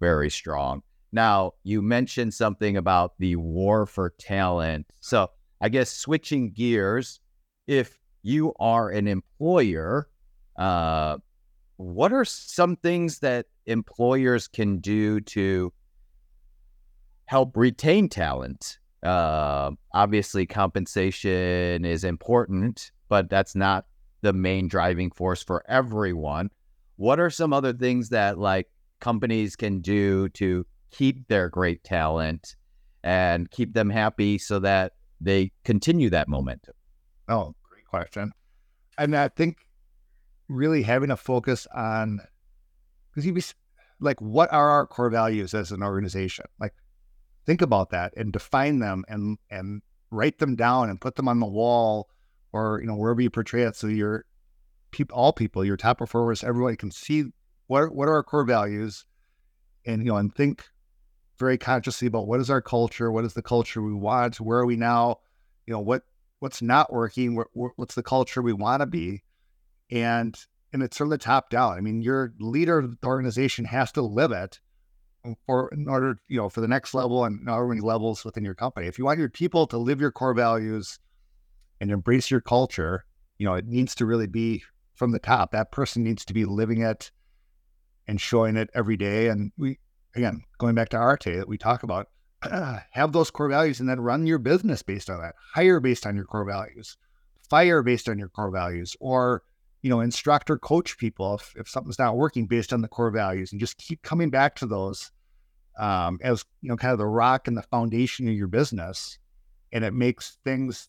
[0.00, 0.82] very strong.
[1.12, 4.86] Now, you mentioned something about the war for talent.
[5.00, 7.20] So, I guess switching gears,
[7.66, 10.08] if you are an employer,
[10.56, 11.18] uh,
[11.76, 15.72] what are some things that employers can do to
[17.26, 18.78] help retain talent?
[19.02, 23.86] Uh, obviously, compensation is important, but that's not
[24.22, 26.50] the main driving force for everyone.
[26.96, 28.68] What are some other things that like
[29.00, 32.56] companies can do to keep their great talent
[33.02, 36.74] and keep them happy so that they continue that momentum?
[37.28, 38.32] Oh, great question.
[38.96, 39.58] And I think
[40.48, 42.20] really having a focus on
[43.10, 43.42] because you be
[44.00, 46.44] like, what are our core values as an organization?
[46.58, 46.74] Like,
[47.46, 51.40] think about that and define them and and write them down and put them on
[51.40, 52.08] the wall
[52.52, 54.24] or you know wherever you portray it so your
[54.90, 57.24] people all people your top performers everybody can see
[57.66, 59.04] what what are our core values
[59.86, 60.64] and you know and think
[61.38, 64.66] very consciously about what is our culture what is the culture we want where are
[64.66, 65.16] we now
[65.66, 66.02] you know what
[66.38, 69.22] what's not working what, what's the culture we want to be
[69.90, 73.92] and and it's from the top down i mean your leader of the organization has
[73.92, 74.60] to live it
[75.46, 78.54] for in order you know for the next level and however many levels within your
[78.54, 80.98] company if you want your people to live your core values
[81.80, 83.04] and embrace your culture,
[83.38, 85.52] you know, it needs to really be from the top.
[85.52, 87.10] That person needs to be living it
[88.06, 89.28] and showing it every day.
[89.28, 89.78] And we,
[90.14, 92.08] again, going back to Arete that we talk about,
[92.92, 95.34] have those core values and then run your business based on that.
[95.54, 96.96] Hire based on your core values,
[97.50, 99.42] fire based on your core values, or
[99.84, 103.10] you know, instruct or coach people if, if something's not working based on the core
[103.10, 105.12] values, and just keep coming back to those
[105.78, 109.18] um, as you know, kind of the rock and the foundation of your business,
[109.72, 110.88] and it makes things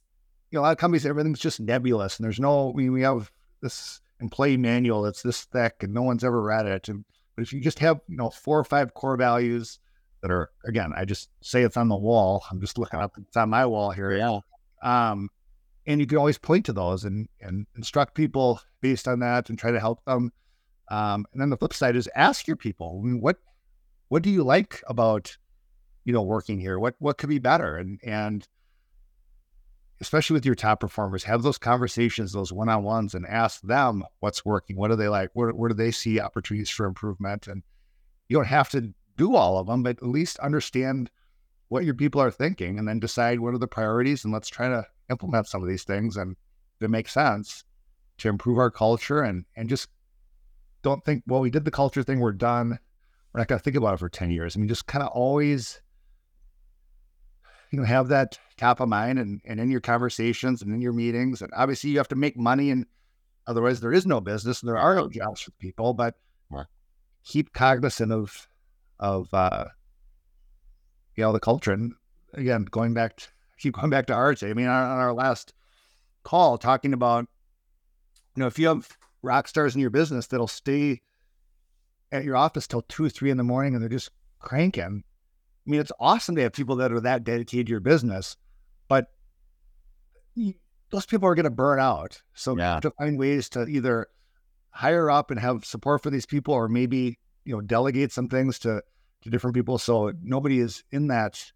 [0.49, 2.71] you know, a lot of companies, everything's just nebulous, and there's no.
[2.71, 3.29] I mean, we have
[3.61, 6.87] this employee manual that's this thick, and no one's ever read it.
[6.87, 7.03] And,
[7.35, 9.79] but if you just have, you know, four or five core values
[10.21, 12.45] that are, again, I just say it's on the wall.
[12.49, 14.15] I'm just looking up; it's on my wall here.
[14.15, 14.39] Yeah.
[14.81, 15.29] Um,
[15.87, 19.57] and you can always point to those and and instruct people based on that, and
[19.57, 20.31] try to help them.
[20.89, 23.37] Um, and then the flip side is ask your people, I mean, what
[24.09, 25.37] what do you like about
[26.03, 26.79] you know working here?
[26.79, 27.77] What what could be better?
[27.77, 28.47] And and
[30.01, 34.03] especially with your top performers, have those conversations, those one on ones, and ask them
[34.19, 34.75] what's working.
[34.75, 35.29] What do they like?
[35.33, 37.47] Where, where do they see opportunities for improvement?
[37.47, 37.63] And
[38.27, 41.09] you don't have to do all of them, but at least understand
[41.69, 44.23] what your people are thinking and then decide what are the priorities.
[44.23, 46.35] And let's try to implement some of these things and
[46.79, 47.63] that make sense
[48.17, 49.89] to improve our culture and, and just
[50.81, 52.79] don't think, well, we did the culture thing, we're done.
[53.33, 54.55] We're not going to think about it for 10 years.
[54.55, 55.81] I mean, just kind of always
[57.71, 60.93] you know have that top of mind and, and in your conversations and in your
[60.93, 62.85] meetings and obviously you have to make money and
[63.47, 66.15] otherwise there is no business and there are no jobs for people but
[66.49, 66.67] right.
[67.25, 68.47] keep cognizant of
[68.99, 69.65] of uh
[71.15, 71.93] you know the culture and
[72.33, 75.53] again going back to, keep going back to Arete I mean on, on our last
[76.23, 77.27] call talking about
[78.35, 78.87] you know if you have
[79.21, 81.01] rock stars in your business that'll stay
[82.11, 85.03] at your office till two or three in the morning and they're just cranking
[85.65, 88.37] I mean, it's awesome to have people that are that dedicated to your business,
[88.87, 89.07] but
[90.91, 92.21] those people are going to burn out.
[92.35, 92.79] So yeah.
[92.81, 94.07] to find ways to either
[94.69, 98.59] hire up and have support for these people, or maybe you know delegate some things
[98.59, 98.83] to
[99.23, 101.51] to different people, so nobody is in that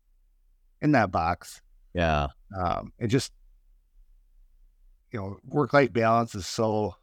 [0.82, 1.62] in that box.
[1.94, 3.32] Yeah, um, it just
[5.12, 6.96] you know work life balance is so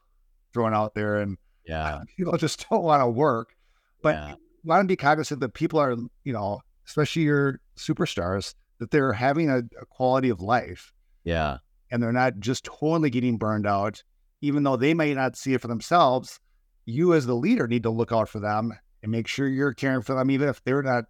[0.52, 3.54] thrown out there, and yeah, people just don't want to work,
[4.02, 4.34] but yeah.
[4.64, 9.50] want to be cognizant that people are you know especially your superstars, that they're having
[9.50, 10.92] a, a quality of life.
[11.24, 11.58] Yeah.
[11.90, 14.02] And they're not just totally getting burned out,
[14.40, 16.40] even though they may not see it for themselves.
[16.84, 18.72] You, as the leader, need to look out for them
[19.02, 21.04] and make sure you're caring for them, even if they're not,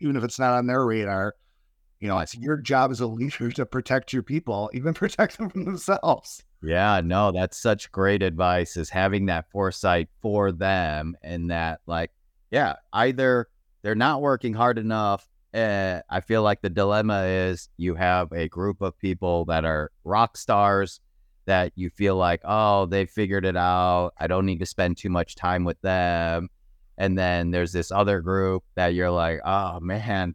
[0.00, 1.34] even if it's not on their radar.
[2.00, 5.50] You know, it's your job as a leader to protect your people, even protect them
[5.50, 6.42] from themselves.
[6.62, 12.10] Yeah, no, that's such great advice is having that foresight for them and that, like,
[12.50, 13.48] yeah, either
[13.82, 15.28] they're not working hard enough.
[15.54, 19.90] Uh, I feel like the dilemma is you have a group of people that are
[20.04, 21.00] rock stars
[21.46, 24.12] that you feel like, oh, they figured it out.
[24.18, 26.48] I don't need to spend too much time with them.
[26.98, 30.34] And then there's this other group that you're like, oh man,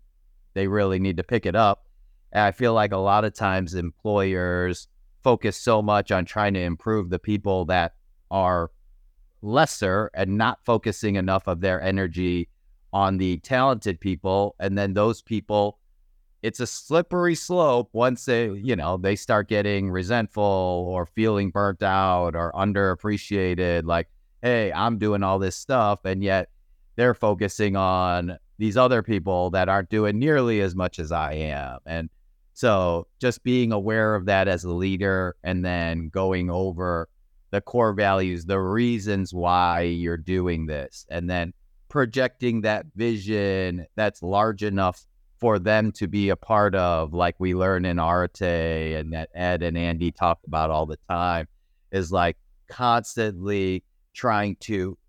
[0.54, 1.86] they really need to pick it up.
[2.32, 4.88] And I feel like a lot of times employers
[5.24, 7.94] focus so much on trying to improve the people that
[8.30, 8.72] are
[9.42, 12.50] lesser and not focusing enough of their energy
[12.94, 15.80] on the talented people, and then those people
[16.42, 20.44] it's a slippery slope once they, you know, they start getting resentful
[20.90, 23.86] or feeling burnt out or underappreciated.
[23.86, 24.08] Like,
[24.42, 26.50] hey, I'm doing all this stuff, and yet
[26.96, 31.80] they're focusing on these other people that aren't doing nearly as much as I am.
[31.88, 32.12] And
[32.54, 37.10] so just being aware of that as a leader and then going over
[37.50, 41.54] the core values, the reasons why you're doing this, and then
[41.90, 45.08] projecting that vision that's large enough
[45.40, 49.64] for them to be a part of, like we learn in Arete and that Ed
[49.64, 51.48] and Andy talk about all the time,
[51.92, 52.38] is like
[52.70, 55.00] constantly trying to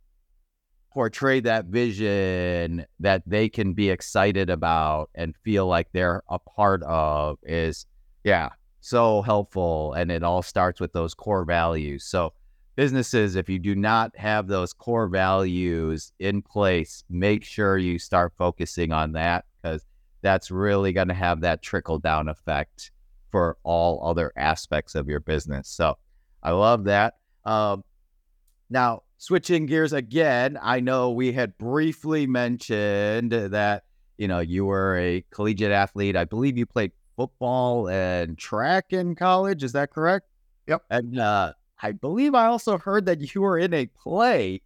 [0.92, 6.82] portray that vision that they can be excited about and feel like they're a part
[6.82, 7.86] of is,
[8.24, 8.50] yeah,
[8.80, 9.94] so helpful.
[9.94, 12.04] And it all starts with those core values.
[12.04, 12.34] So,
[12.76, 18.32] businesses, if you do not have those core values in place, make sure you start
[18.36, 19.84] focusing on that because
[20.22, 22.90] that's really going to have that trickle down effect
[23.30, 25.68] for all other aspects of your business.
[25.68, 25.96] So
[26.42, 27.14] I love that.
[27.44, 27.82] Um,
[28.70, 33.84] now, switching gears again, I know we had briefly mentioned that,
[34.18, 36.16] you know, you were a collegiate athlete.
[36.16, 39.62] I believe you played football and track in college.
[39.62, 40.26] Is that correct?
[40.66, 40.82] Yep.
[40.90, 44.60] And uh, I believe I also heard that you were in a play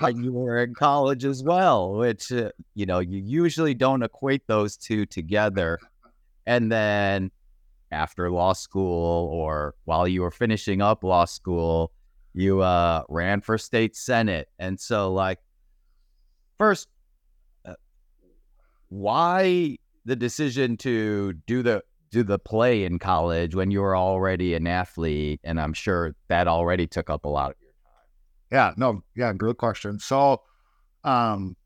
[0.00, 4.46] when you were in college as well, which, uh, you know, you usually don't equate
[4.46, 5.78] those two together.
[6.44, 7.30] And then
[7.90, 11.90] after law school or while you were finishing up law school,
[12.34, 14.48] you uh, ran for state senate.
[14.58, 15.38] And so, like,
[16.58, 16.88] first,
[17.64, 17.74] uh,
[18.88, 24.54] why the decision to do the do the play in college when you were already
[24.54, 28.06] an athlete and i'm sure that already took up a lot of your time.
[28.52, 29.98] yeah, no, yeah, great question.
[29.98, 30.40] So,
[31.02, 31.56] um,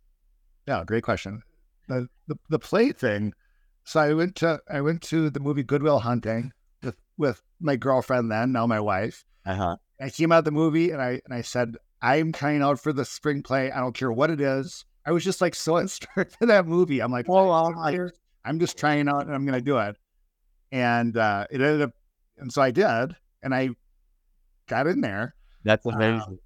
[0.67, 1.43] yeah, great question.
[1.89, 3.33] The, the the play thing.
[3.85, 6.53] So I went to I went to the movie Good Will Hunting
[6.83, 9.25] with with my girlfriend then, now my wife.
[9.45, 9.77] Uh-huh.
[10.01, 13.05] I came out the movie and I and I said, I'm trying out for the
[13.05, 13.71] spring play.
[13.71, 14.85] I don't care what it is.
[15.05, 17.01] I was just like so inspired for that movie.
[17.01, 18.11] I'm like, oh, I'm,
[18.45, 19.97] I'm just trying out and I'm gonna do it.
[20.71, 21.93] And uh, it ended up,
[22.37, 23.71] and so I did, and I
[24.69, 25.35] got in there.
[25.65, 26.21] That's amazing.
[26.21, 26.39] Um,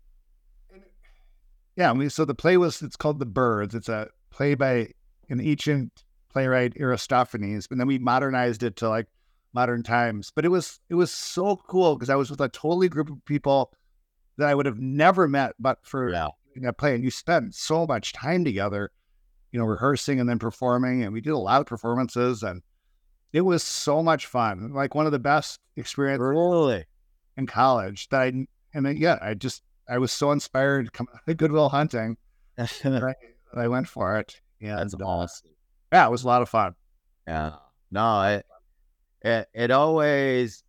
[1.76, 3.74] yeah, I mean, so the play was it's called The Birds.
[3.74, 4.88] It's a play by
[5.28, 9.06] an ancient playwright Aristophanes, and then we modernized it to like
[9.54, 10.32] modern times.
[10.34, 13.24] But it was it was so cool because I was with a totally group of
[13.24, 13.72] people
[14.38, 16.28] that I would have never met, but for yeah.
[16.66, 18.90] a play, and you spent so much time together,
[19.50, 22.62] you know, rehearsing and then performing, and we did a lot of performances, and
[23.32, 24.72] it was so much fun.
[24.72, 26.84] Like one of the best experiences really?
[27.36, 30.86] in college that I and then, yeah, I just I was so inspired.
[30.86, 32.16] To come Good Will Hunting.
[32.58, 33.14] I,
[33.54, 34.40] I went for it.
[34.60, 35.50] Yeah, that's uh, awesome.
[35.92, 36.74] Yeah, it was a lot of fun.
[37.26, 37.56] Yeah.
[37.90, 38.46] No, it,
[39.24, 40.64] it it always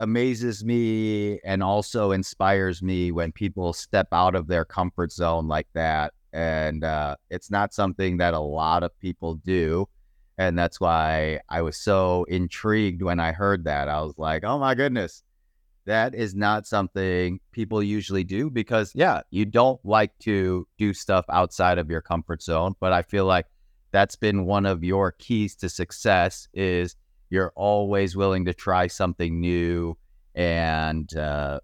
[0.00, 5.68] amazes me and also inspires me when people step out of their comfort zone like
[5.72, 6.12] that.
[6.32, 9.88] And uh, it's not something that a lot of people do.
[10.38, 13.88] And that's why I was so intrigued when I heard that.
[13.88, 15.22] I was like, oh my goodness,
[15.86, 21.24] that is not something people usually do because yeah you don't like to do stuff
[21.30, 23.46] outside of your comfort zone but i feel like
[23.92, 26.96] that's been one of your keys to success is
[27.30, 29.96] you're always willing to try something new
[30.34, 31.60] and uh,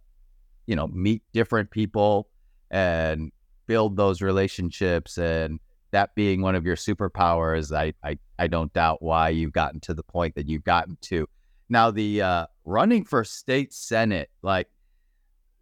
[0.66, 2.28] you know meet different people
[2.70, 3.30] and
[3.66, 9.02] build those relationships and that being one of your superpowers I, I i don't doubt
[9.02, 11.28] why you've gotten to the point that you've gotten to
[11.72, 14.68] now, the uh, running for state senate, like,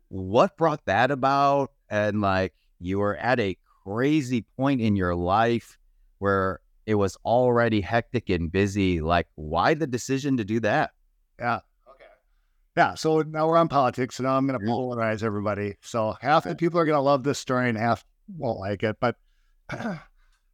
[0.09, 1.71] what brought that about?
[1.89, 5.79] And like, you were at a crazy point in your life
[6.19, 9.01] where it was already hectic and busy.
[9.01, 10.91] Like, why the decision to do that?
[11.39, 11.61] Yeah.
[11.89, 12.05] Okay.
[12.77, 12.95] Yeah.
[12.95, 14.17] So now we're on politics.
[14.17, 15.77] So now I'm going to polarize everybody.
[15.83, 18.05] So half the people are going to love this story and half
[18.37, 18.97] won't like it.
[19.01, 19.17] But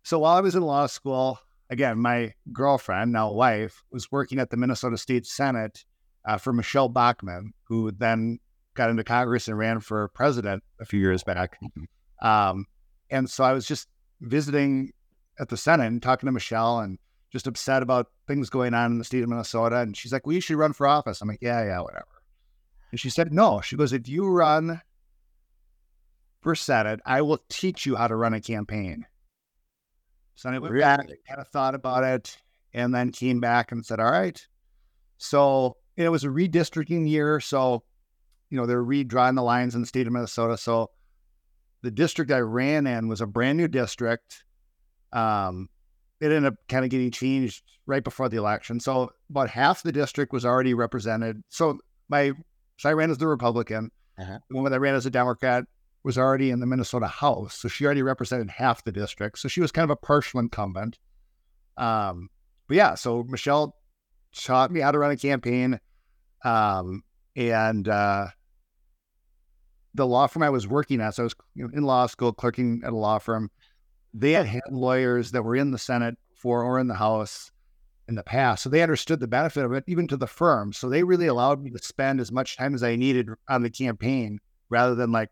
[0.02, 1.38] so while I was in law school,
[1.70, 5.84] again, my girlfriend, now wife, was working at the Minnesota State Senate
[6.26, 8.38] uh, for Michele Bachmann, who then
[8.74, 11.58] got into Congress and ran for president a few years back.
[11.62, 12.26] Mm-hmm.
[12.26, 12.66] Um,
[13.10, 13.88] and so I was just
[14.20, 14.92] visiting
[15.38, 16.98] at the Senate and talking to Michele and
[17.30, 19.78] just upset about things going on in the state of Minnesota.
[19.78, 21.20] And she's like, well, you should run for office.
[21.20, 22.06] I'm like, yeah, yeah, whatever.
[22.90, 23.60] And she said, no.
[23.60, 24.80] She goes, if you run
[26.40, 29.04] for Senate, I will teach you how to run a campaign.
[30.36, 30.82] So I went really?
[30.82, 32.38] back, kind of thought about it,
[32.72, 34.40] and then came back and said, all right.
[35.18, 37.40] So it was a redistricting year.
[37.40, 37.82] So,
[38.50, 40.56] you know, they're redrawing the lines in the state of Minnesota.
[40.56, 40.90] So
[41.82, 44.44] the district I ran in was a brand new district.
[45.16, 45.68] Um,
[46.20, 48.80] it ended up kind of getting changed right before the election.
[48.80, 51.42] So about half the district was already represented.
[51.48, 52.32] So my
[52.78, 53.90] so I ran as the Republican.
[54.18, 54.38] Uh-huh.
[54.48, 55.64] The woman that ran as a Democrat
[56.04, 59.38] was already in the Minnesota House, so she already represented half the district.
[59.38, 60.98] So she was kind of a partial incumbent.
[61.76, 62.28] Um,
[62.68, 63.74] but yeah, so Michele
[64.34, 65.80] taught me how to run a campaign,
[66.44, 67.02] um,
[67.34, 68.28] and uh,
[69.94, 71.14] the law firm I was working at.
[71.14, 73.50] So I was you know, in law school, clerking at a law firm.
[74.18, 77.50] They had had lawyers that were in the Senate for or in the House
[78.08, 78.62] in the past.
[78.62, 80.72] So they understood the benefit of it, even to the firm.
[80.72, 83.70] So they really allowed me to spend as much time as I needed on the
[83.70, 84.38] campaign
[84.70, 85.30] rather than like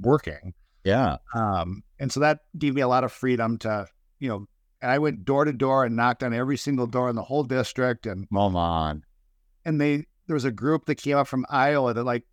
[0.00, 0.54] working.
[0.84, 1.18] Yeah.
[1.34, 3.86] Um, and so that gave me a lot of freedom to,
[4.20, 4.46] you know,
[4.80, 7.44] and I went door to door and knocked on every single door in the whole
[7.44, 8.06] district.
[8.06, 9.02] And, Come on.
[9.64, 12.24] and they, there was a group that came up from Iowa that like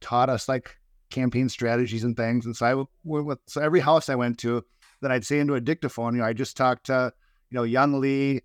[0.00, 0.76] taught us like
[1.10, 2.46] campaign strategies and things.
[2.46, 2.74] And so I
[3.04, 4.64] went with, so every house I went to
[5.02, 7.12] that I'd say into a dictaphone, you know, I just talked to,
[7.50, 8.42] you know, Young Lee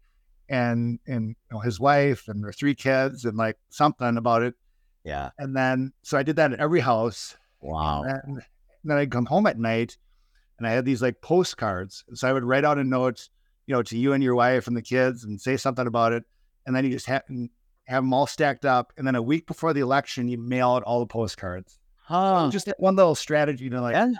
[0.49, 4.55] and, and you know, his wife and their three kids and like something about it.
[5.03, 5.31] Yeah.
[5.37, 7.35] And then, so I did that at every house.
[7.61, 8.03] Wow.
[8.03, 8.41] And
[8.83, 9.97] then I'd come home at night
[10.57, 12.03] and I had these like postcards.
[12.13, 13.27] So I would write out a note,
[13.65, 16.23] you know, to you and your wife and the kids and say something about it.
[16.65, 17.23] And then you just have,
[17.85, 18.93] have them all stacked up.
[18.97, 21.79] And then a week before the election, you mail out all the postcards.
[21.97, 22.49] Huh.
[22.51, 24.11] Just one little strategy to like, Yeah.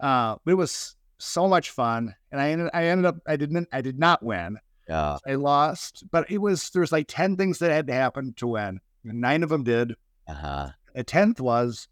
[0.00, 2.14] uh, it was so much fun.
[2.32, 4.58] And I ended, I ended up, I didn't, I did not win.
[4.88, 5.18] Yeah.
[5.26, 8.80] I lost, but it was, there's like 10 things that had to happen to win.
[9.04, 9.94] Nine of them did.
[10.28, 10.70] Uh-huh.
[10.94, 11.88] A tenth was,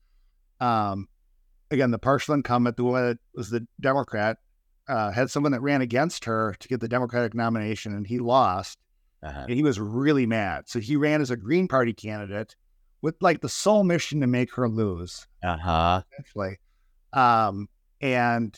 [0.60, 1.08] um,
[1.70, 4.38] again, the partial incumbent, the one that was the Democrat,
[4.88, 8.78] uh, had someone that ran against her to get the Democratic nomination, and he lost.
[9.22, 9.46] Uh-huh.
[9.48, 10.64] And he was really mad.
[10.68, 12.54] So he ran as a Green Party candidate
[13.00, 16.02] with like the sole mission to make her lose, Uh-huh.
[16.12, 16.58] essentially.
[17.12, 17.68] Um,
[18.00, 18.54] and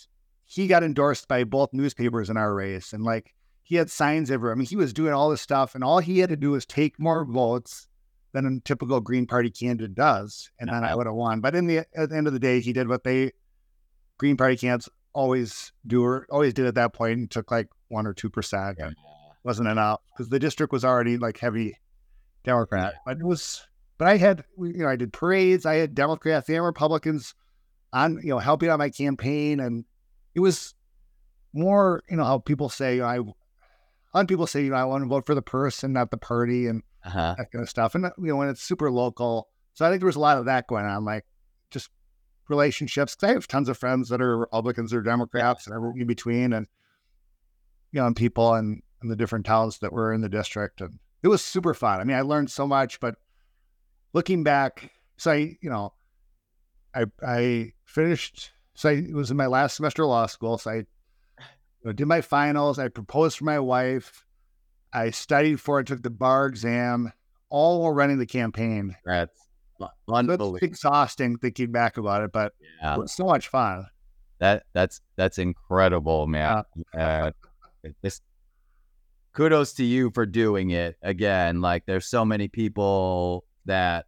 [0.47, 4.53] he got endorsed by both newspapers in our race, and like he had signs everywhere.
[4.53, 6.65] I mean, he was doing all this stuff, and all he had to do was
[6.65, 7.89] take more votes
[8.33, 10.97] than a typical Green Party candidate does, and then I uh-huh.
[10.99, 11.41] would have won.
[11.41, 13.33] But in the at the end of the day, he did what they
[14.19, 18.07] Green Party candidates always do or always did at that point, and took like one
[18.07, 18.77] or two percent.
[18.79, 18.91] Yeah.
[19.43, 21.77] Wasn't enough because the district was already like heavy
[22.45, 22.95] Democrat.
[23.05, 23.67] But it was.
[23.99, 25.67] But I had you know I did parades.
[25.67, 27.35] I had Democrats and Republicans
[27.93, 29.85] on you know helping on my campaign, and
[30.37, 30.75] it was
[31.53, 33.17] more you know how people say I.
[33.17, 33.23] A
[34.15, 36.17] lot of people say, you know, I want to vote for the person, not the
[36.17, 37.35] party, and Uh-huh.
[37.37, 37.95] that kind of stuff.
[37.95, 40.45] And you know, when it's super local, so I think there was a lot of
[40.47, 41.27] that going on, like
[41.71, 41.91] just
[42.49, 43.15] relationships.
[43.15, 46.53] 'Cause I have tons of friends that are Republicans or Democrats and everything in between,
[46.53, 46.67] and
[47.93, 50.99] you know, and people and in the different towns that were in the district, and
[51.23, 52.01] it was super fun.
[52.01, 53.01] I mean, I learned so much.
[53.01, 53.17] But
[54.15, 55.93] looking back, so I, you know,
[56.95, 58.53] I I finished.
[58.77, 60.59] So I, it was in my last semester of law school.
[60.59, 60.85] So I you
[61.85, 62.79] know, did my finals.
[62.79, 64.25] I proposed for my wife.
[64.93, 67.13] I studied for it, took the bar exam,
[67.51, 68.95] all while running the campaign.
[69.05, 69.37] That's
[69.79, 70.57] So unbelievable.
[70.57, 72.53] exhausting thinking back about it, but
[72.83, 72.95] Yeah.
[72.95, 73.87] it was so much fun.
[74.39, 76.63] That that's that's incredible, man.
[76.97, 77.31] Uh,
[78.05, 78.23] just
[79.33, 81.61] kudos to you for doing it again.
[81.61, 84.07] Like there's so many people that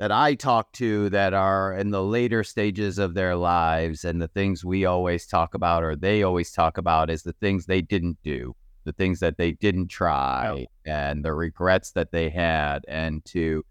[0.00, 4.28] that I talk to that are in the later stages of their lives, and the
[4.28, 8.16] things we always talk about, or they always talk about, is the things they didn't
[8.24, 13.62] do, the things that they didn't try, and the regrets that they had, and to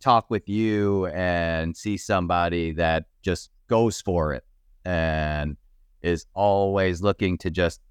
[0.00, 4.44] talk with you and see somebody that just goes for it
[4.86, 5.54] and
[6.00, 7.82] is always looking to just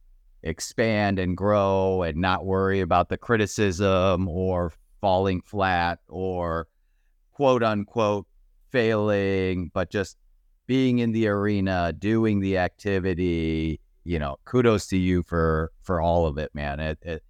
[0.42, 6.68] expand and grow and not worry about the criticism or falling flat or
[7.34, 8.28] quote unquote
[8.72, 10.18] failing, but just
[10.68, 16.26] being in the arena, doing the activity, you know, kudos to you for for all
[16.26, 16.80] of it, man.
[16.80, 17.24] It, it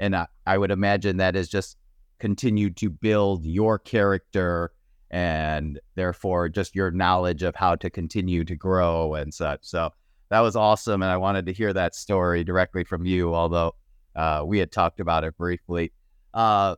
[0.00, 1.76] and I, I would imagine that is just
[2.18, 4.72] continued to build your character
[5.10, 9.60] and therefore just your knowledge of how to continue to grow and such.
[9.62, 9.90] So
[10.30, 11.02] that was awesome.
[11.02, 13.74] And I wanted to hear that story directly from you, although
[14.14, 15.92] uh, we had talked about it briefly.
[16.34, 16.76] Uh,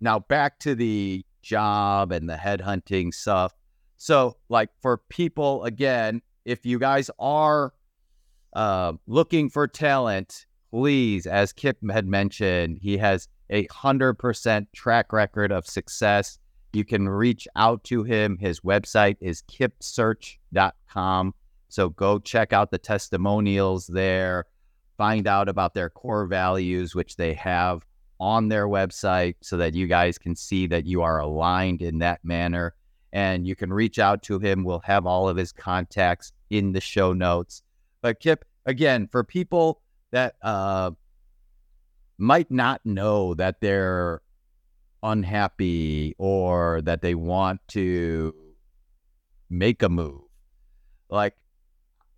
[0.00, 3.52] now back to the job and the headhunting stuff.
[3.96, 7.74] So, like for people, again, if you guys are
[8.54, 15.12] uh, looking for talent, please, as Kip had mentioned, he has a hundred percent track
[15.12, 16.38] record of success.
[16.72, 18.38] You can reach out to him.
[18.38, 21.34] His website is kipsearch.com.
[21.68, 24.46] So go check out the testimonials there,
[24.96, 27.84] find out about their core values, which they have
[28.20, 32.24] on their website, so that you guys can see that you are aligned in that
[32.24, 32.74] manner.
[33.12, 34.62] And you can reach out to him.
[34.62, 37.62] We'll have all of his contacts in the show notes.
[38.02, 39.80] But Kip, again, for people
[40.12, 40.92] that uh,
[42.18, 44.22] might not know that they're
[45.02, 48.34] unhappy or that they want to
[49.48, 50.22] make a move,
[51.08, 51.34] like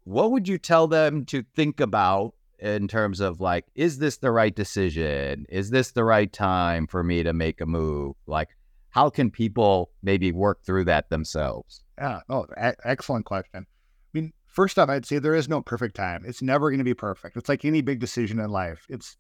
[0.05, 4.31] what would you tell them to think about in terms of like, is this the
[4.31, 5.45] right decision?
[5.49, 8.15] Is this the right time for me to make a move?
[8.27, 8.51] Like,
[8.91, 11.83] how can people maybe work through that themselves?
[11.99, 12.21] Yeah.
[12.29, 13.67] Oh, a- excellent question.
[13.67, 13.67] I
[14.13, 16.23] mean, first off, I'd say there is no perfect time.
[16.25, 17.37] It's never going to be perfect.
[17.37, 18.87] It's like any big decision in life.
[18.89, 19.17] It's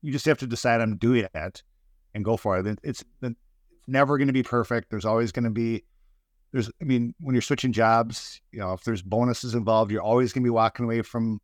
[0.00, 1.62] you just have to decide I'm doing it
[2.14, 2.78] and go for it.
[2.82, 3.36] It's it's
[3.86, 4.88] never going to be perfect.
[4.90, 5.84] There's always going to be
[6.52, 10.32] there's I mean, when you're switching jobs, you know, if there's bonuses involved, you're always
[10.32, 11.40] going to be walking away from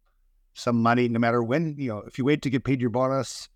[0.55, 1.77] some money, no matter when.
[1.79, 3.49] You know, if you wait to get paid your bonus,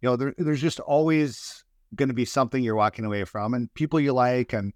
[0.00, 3.72] you know, there, there's just always going to be something you're walking away from, and
[3.74, 4.72] people you like, and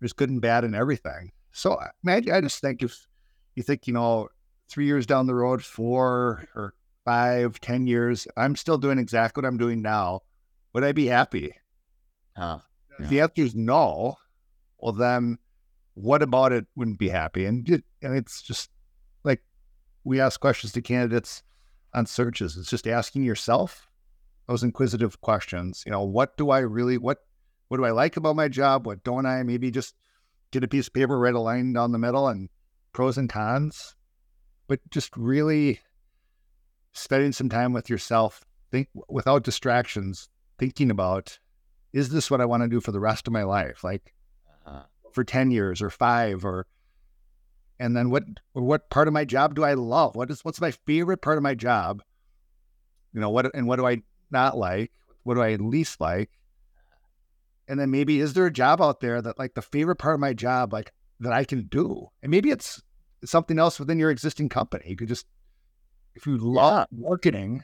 [0.00, 1.32] there's good and bad and everything.
[1.52, 3.06] So, I, mean, I just think if
[3.56, 4.28] you think, you know,
[4.68, 6.74] three years down the road, four or
[7.04, 10.22] five, ten years, I'm still doing exactly what I'm doing now,
[10.72, 11.54] would I be happy?
[12.36, 12.58] Uh,
[13.00, 13.06] yeah.
[13.06, 14.16] The answer is no.
[14.78, 15.38] Well, then
[15.94, 17.46] what about it wouldn't be happy?
[17.46, 17.66] And,
[18.02, 18.70] and it's just
[20.04, 21.42] we ask questions to candidates
[21.94, 22.56] on searches.
[22.56, 23.88] It's just asking yourself
[24.46, 25.82] those inquisitive questions.
[25.86, 27.18] You know, what do I really what
[27.68, 28.86] what do I like about my job?
[28.86, 29.42] What don't I?
[29.42, 29.94] Maybe just
[30.50, 32.48] get a piece of paper, write a line down the middle, and
[32.92, 33.94] pros and cons.
[34.66, 35.80] But just really
[36.92, 40.28] spending some time with yourself, think without distractions,
[40.58, 41.38] thinking about
[41.92, 43.82] is this what I want to do for the rest of my life?
[43.82, 44.14] Like
[44.66, 44.82] uh-huh.
[45.12, 46.66] for 10 years or five or
[47.78, 50.16] and then what what part of my job do I love?
[50.16, 52.02] What is what's my favorite part of my job?
[53.12, 54.92] You know, what and what do I not like?
[55.22, 56.30] What do I least like?
[57.68, 60.20] And then maybe is there a job out there that like the favorite part of
[60.20, 62.08] my job, like that I can do?
[62.22, 62.82] And maybe it's
[63.24, 64.84] something else within your existing company.
[64.88, 65.26] You could just
[66.14, 66.98] if you love yeah.
[67.00, 67.62] marketing,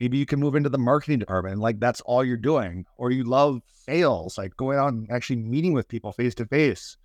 [0.00, 2.86] maybe you can move into the marketing department like that's all you're doing.
[2.96, 6.96] Or you love sales, like going out and actually meeting with people face to face.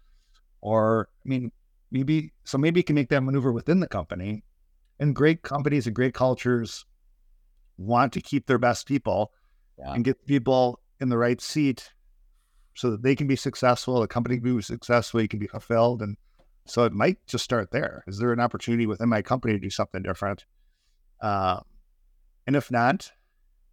[0.62, 1.52] Or I mean,
[1.92, 4.44] maybe so maybe you can make that maneuver within the company.
[5.00, 6.86] And great companies and great cultures
[7.78, 9.32] want to keep their best people
[9.78, 9.94] yeah.
[9.94, 11.94] and get people in the right seat
[12.74, 16.02] so that they can be successful, the company can be successful, you can be fulfilled.
[16.02, 16.18] And
[16.66, 18.04] so it might just start there.
[18.08, 20.46] Is there an opportunity within my company to do something different?
[21.22, 21.60] Uh,
[22.46, 23.12] and if not,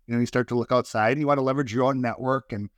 [0.07, 1.19] you know, you start to look outside.
[1.19, 2.69] You want to leverage your own network, and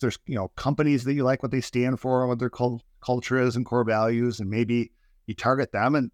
[0.00, 3.38] there's you know companies that you like what they stand for, what their cult- culture
[3.40, 4.92] is, and core values, and maybe
[5.26, 6.10] you target them, and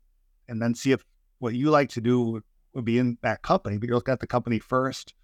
[0.49, 1.05] and then see if
[1.39, 2.43] what you like to do
[2.75, 3.79] would be in that company.
[3.79, 5.15] But you look at the company first,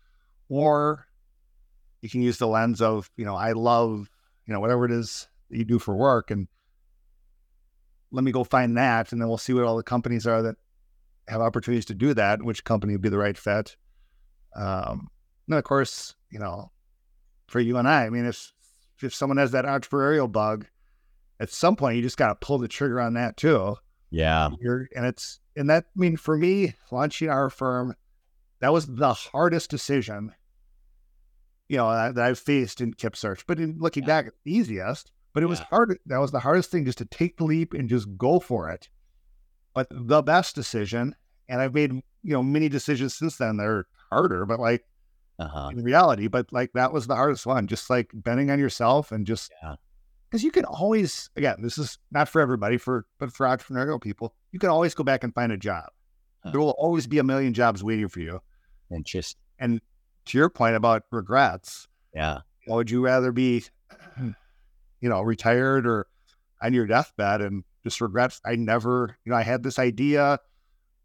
[0.48, 1.06] or
[2.00, 4.10] you can use the lens of you know I love
[4.46, 6.48] you know whatever it is that you do for work, and
[8.10, 10.56] let me go find that, and then we'll see what all the companies are that
[11.28, 12.42] have opportunities to do that.
[12.42, 13.76] Which company would be the right fit?
[14.56, 15.08] Um,
[15.46, 16.72] and of course, you know,
[17.48, 18.52] for you and I, I mean, if
[19.02, 20.66] if someone has that entrepreneurial bug,
[21.40, 23.76] at some point you just got to pull the trigger on that too.
[24.10, 27.94] Yeah, You're, and it's and that I mean for me launching our firm,
[28.60, 30.32] that was the hardest decision.
[31.68, 34.22] You know that, that I've faced in Kip Search, but in looking yeah.
[34.22, 35.50] back, easiest but it yeah.
[35.50, 35.98] was hard.
[36.06, 38.88] That was the hardest thing, just to take the leap and just go for it.
[39.72, 41.14] But the best decision,
[41.48, 44.84] and I've made you know many decisions since then that are harder, but like
[45.38, 45.70] uh-huh.
[45.72, 47.66] in reality, but like that was the hardest one.
[47.66, 49.50] Just like betting on yourself and just
[50.30, 50.46] because yeah.
[50.46, 54.58] you can always again, this is not for everybody, for but for entrepreneurial people, you
[54.58, 55.86] can always go back and find a job.
[56.40, 56.50] Huh.
[56.50, 58.40] There will always be a million jobs waiting for you.
[58.90, 59.80] And just and
[60.26, 63.64] to your point about regrets, yeah, would you rather be
[65.00, 66.06] you know, retired or
[66.62, 70.38] on your deathbed and just regrets I never, you know, I had this idea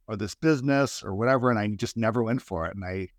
[0.08, 2.76] or this business or whatever, and I just never went for it.
[2.76, 3.10] And I,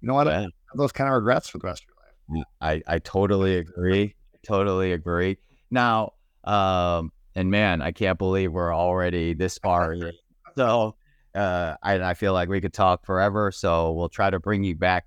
[0.00, 0.46] you know what, yeah.
[0.74, 2.46] those kind of regrets for the rest of your life.
[2.60, 4.14] I, I totally agree.
[4.46, 5.38] Totally agree.
[5.70, 6.12] Now,
[6.44, 9.96] um, and man, I can't believe we're already this far.
[10.56, 10.96] so,
[11.34, 13.52] uh, I, I feel like we could talk forever.
[13.52, 15.06] So we'll try to bring you back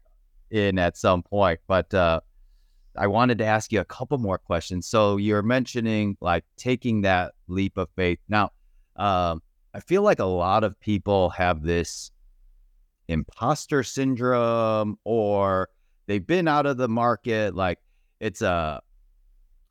[0.49, 1.59] in at some point.
[1.67, 2.21] But uh,
[2.97, 4.87] I wanted to ask you a couple more questions.
[4.87, 8.19] So you're mentioning like taking that leap of faith.
[8.29, 8.51] Now,
[8.95, 9.41] um,
[9.73, 12.11] I feel like a lot of people have this
[13.11, 15.69] imposter syndrome, or
[16.07, 17.55] they've been out of the market.
[17.55, 17.79] Like
[18.19, 18.81] it's a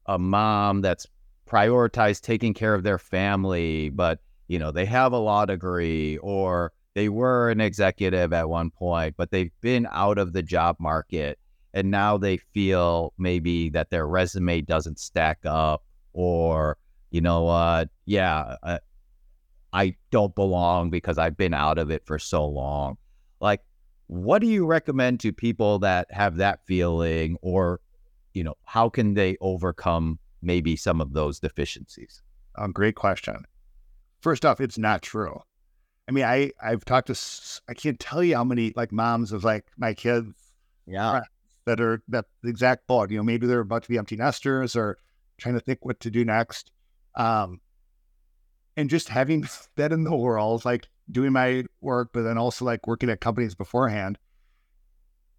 [0.07, 1.07] a mom that's
[1.49, 6.73] prioritized taking care of their family, but you know they have a law degree, or
[6.95, 11.39] they were an executive at one point, but they've been out of the job market
[11.73, 16.77] and now they feel maybe that their resume doesn't stack up or
[17.13, 18.57] you know what uh, yeah
[19.73, 22.97] I don't belong because I've been out of it for so long.
[23.41, 23.63] Like,
[24.07, 27.81] what do you recommend to people that have that feeling, or,
[28.35, 32.23] you know, how can they overcome maybe some of those deficiencies?
[32.57, 33.45] Oh, great question.
[34.21, 35.41] First off, it's not true.
[36.09, 39.45] I mean, I I've talked to I can't tell you how many like moms of
[39.45, 40.35] like my kids,
[40.87, 41.21] yeah,
[41.67, 43.11] that are that exact boat.
[43.11, 44.99] You know, maybe they're about to be empty nesters or
[45.39, 46.73] trying to think what to do next.
[47.15, 47.61] Um,
[48.77, 49.47] and just having
[49.77, 53.55] that in the world, like doing my work, but then also like working at companies
[53.55, 54.19] beforehand.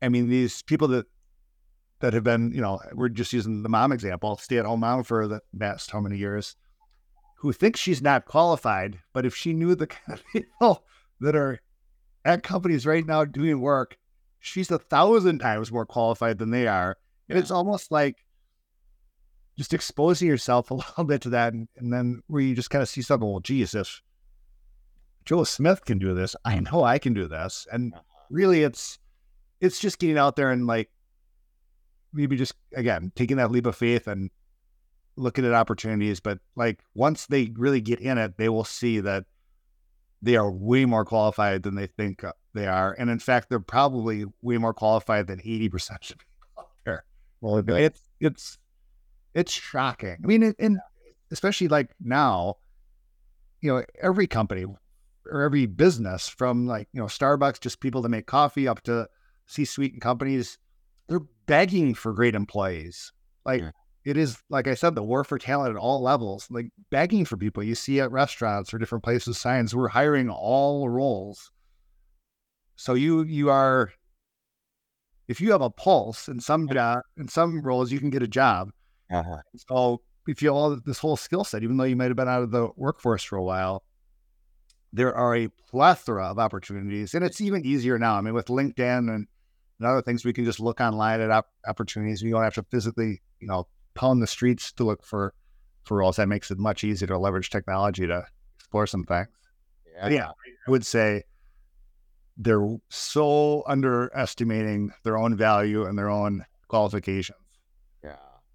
[0.01, 1.05] I mean, these people that
[1.99, 5.03] that have been, you know, we're just using the mom example, stay at home mom
[5.03, 6.55] for the past how many years
[7.41, 10.83] who thinks she's not qualified, but if she knew the kind of people
[11.19, 11.59] that are
[12.23, 13.97] at companies right now doing work,
[14.39, 16.97] she's a thousand times more qualified than they are.
[17.29, 18.17] And it's almost like
[19.61, 21.53] just exposing yourself a little bit to that.
[21.53, 24.01] And, and then where you just kind of see something, well, geez, if
[25.23, 27.67] Joe Smith can do this, I know I can do this.
[27.71, 28.01] And uh-huh.
[28.29, 28.97] really it's
[29.59, 30.89] it's just getting out there and like
[32.11, 34.31] maybe just again taking that leap of faith and
[35.15, 39.25] looking at opportunities, but like once they really get in it, they will see that
[40.23, 42.95] they are way more qualified than they think uh, they are.
[42.97, 46.25] And in fact, they're probably way more qualified than 80% of people
[46.57, 47.03] out there.
[47.41, 48.57] Well, it's, it's,
[49.33, 50.17] it's shocking.
[50.23, 50.79] I mean, and
[51.31, 52.55] especially like now,
[53.61, 54.65] you know, every company
[55.29, 59.07] or every business from like, you know, Starbucks, just people that make coffee up to
[59.45, 60.57] C suite and companies,
[61.07, 63.11] they're begging for great employees.
[63.45, 63.71] Like, yeah
[64.03, 67.37] it is like I said, the war for talent at all levels, like begging for
[67.37, 69.37] people you see at restaurants or different places.
[69.37, 71.51] Signs we're hiring all roles.
[72.75, 73.91] So you you are,
[75.27, 78.27] if you have a pulse in some job in some roles, you can get a
[78.27, 78.71] job.
[79.11, 79.37] Uh-huh.
[79.69, 82.27] So if you have all this whole skill set, even though you might have been
[82.27, 83.83] out of the workforce for a while,
[84.93, 88.15] there are a plethora of opportunities, and it's even easier now.
[88.15, 89.27] I mean, with LinkedIn and,
[89.79, 92.23] and other things, we can just look online at op- opportunities.
[92.23, 95.33] We don't have to physically, you know, pound the streets to look for
[95.83, 96.17] for roles.
[96.17, 98.25] That makes it much easier to leverage technology to
[98.57, 99.27] explore some things.
[99.95, 100.29] Yeah, yeah
[100.67, 101.23] I would say
[102.37, 107.37] they're so underestimating their own value and their own qualifications.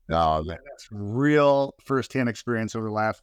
[0.08, 3.22] No, that's real firsthand experience over the last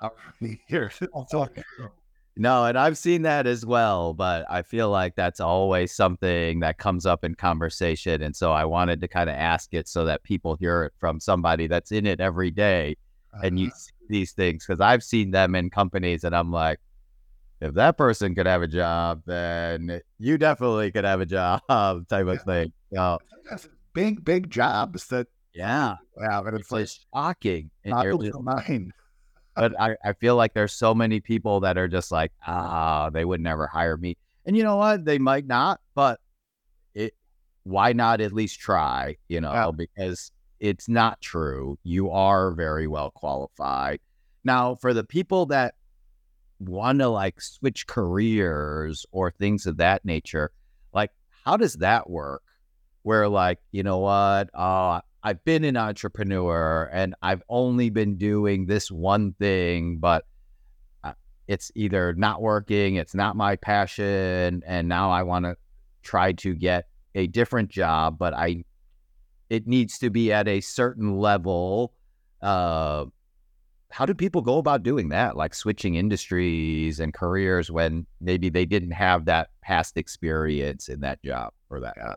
[0.00, 1.00] how many years.
[2.36, 6.78] No, and I've seen that as well, but I feel like that's always something that
[6.78, 8.22] comes up in conversation.
[8.22, 11.20] And so I wanted to kind of ask it so that people hear it from
[11.20, 12.96] somebody that's in it every day
[13.42, 13.76] and you uh-huh.
[13.76, 16.80] see these things because I've seen them in companies and I'm like,
[17.60, 21.62] if that person could have a job, then you definitely could have a job
[22.08, 22.72] type of thing.
[22.90, 23.18] You
[23.92, 25.96] big, big jobs that yeah.
[26.20, 27.70] Yeah, but it's, it's like shocking.
[27.84, 28.06] Not
[28.42, 28.92] mind
[29.54, 33.24] but I, I feel like there's so many people that are just like, ah, they
[33.24, 34.16] would never hire me.
[34.46, 35.04] And you know what?
[35.04, 36.20] They might not, but
[36.94, 37.14] it
[37.62, 39.70] why not at least try, you know, yeah.
[39.70, 41.78] because it's not true.
[41.82, 44.00] You are very well qualified.
[44.44, 45.74] Now, for the people that
[46.58, 50.50] want to like switch careers or things of that nature,
[50.92, 51.10] like
[51.44, 52.42] how does that work?
[53.02, 54.50] Where like, you know what?
[54.54, 60.26] Uh, I've been an entrepreneur and I've only been doing this one thing, but
[61.02, 61.14] uh,
[61.48, 65.56] it's either not working, it's not my passion, and now I want to
[66.02, 68.64] try to get a different job, but I
[69.48, 71.94] it needs to be at a certain level.
[72.42, 73.06] Uh,
[73.90, 75.36] how do people go about doing that?
[75.36, 81.22] Like switching industries and careers when maybe they didn't have that past experience in that
[81.22, 81.94] job or that.
[81.96, 82.14] Yeah.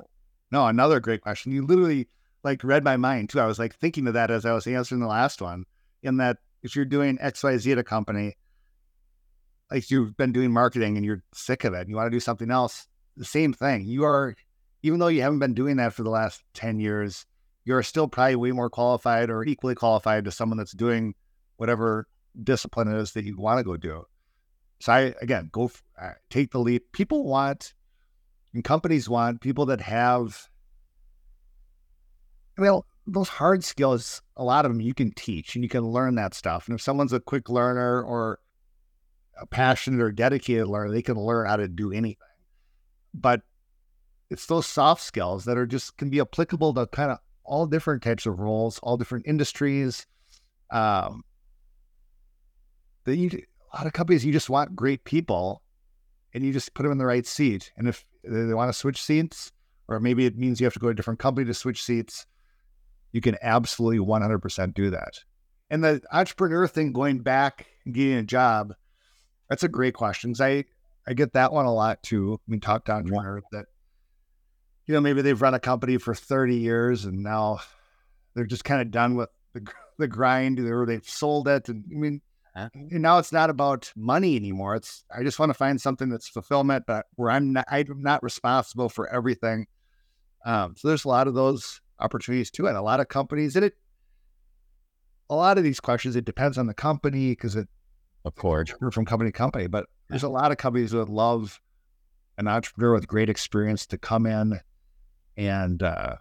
[0.52, 1.52] No, another great question.
[1.52, 2.08] You literally
[2.48, 3.42] like read my mind too.
[3.42, 5.66] I was like thinking of that as I was answering the last one.
[6.02, 8.38] In that, if you're doing X, Y, Z at a company,
[9.70, 12.22] like you've been doing marketing and you're sick of it, and you want to do
[12.22, 12.88] something else,
[13.18, 13.86] the same thing.
[13.86, 14.36] You are,
[14.82, 17.26] even though you haven't been doing that for the last ten years,
[17.66, 21.16] you're still probably way more qualified or equally qualified to someone that's doing
[21.58, 22.08] whatever
[22.42, 24.06] discipline it is that you want to go do.
[24.80, 25.70] So I again go
[26.02, 26.94] uh, take the leap.
[26.94, 27.74] People want
[28.54, 30.48] and companies want people that have
[32.58, 36.16] well, those hard skills, a lot of them you can teach and you can learn
[36.16, 36.68] that stuff.
[36.68, 38.40] And if someone's a quick learner or
[39.40, 42.18] a passionate or dedicated learner, they can learn how to do anything.
[43.14, 43.42] But
[44.30, 48.04] it's those soft skills that are just can be applicable to kind of all different
[48.04, 50.06] types of roles, all different industries.
[50.70, 51.24] Um,
[53.06, 53.30] that you,
[53.74, 55.62] a lot of companies, you just want great people
[56.34, 57.72] and you just put them in the right seat.
[57.78, 59.54] And if they want to switch seats,
[59.88, 62.26] or maybe it means you have to go to a different company to switch seats,
[63.18, 65.22] you can absolutely 100% do that.
[65.72, 68.76] And the entrepreneur thing, going back and getting a job,
[69.50, 70.34] That's a great question.
[70.34, 70.66] 'cause I
[71.08, 72.40] I get that one a lot too.
[72.48, 73.66] I mean, talk to entrepreneurs that
[74.86, 77.60] you know maybe they've run a company for 30 years and now
[78.36, 79.66] they're just kind of done with the
[79.98, 82.22] the grind or they've sold it and I mean
[82.74, 84.76] and now it's not about money anymore.
[84.76, 88.22] It's I just want to find something that's fulfillment, but where I'm not I'm not
[88.22, 89.66] responsible for everything.
[90.46, 93.56] Um, so there's a lot of those opportunities too, and a lot of companies.
[93.56, 93.74] And it
[95.30, 97.68] a lot of these questions it depends on the company because it
[98.26, 98.74] Of course.
[98.92, 99.68] from company to company.
[99.68, 101.60] But there's a lot of companies that love
[102.38, 104.60] an entrepreneur with great experience to come in
[105.36, 106.16] and uh,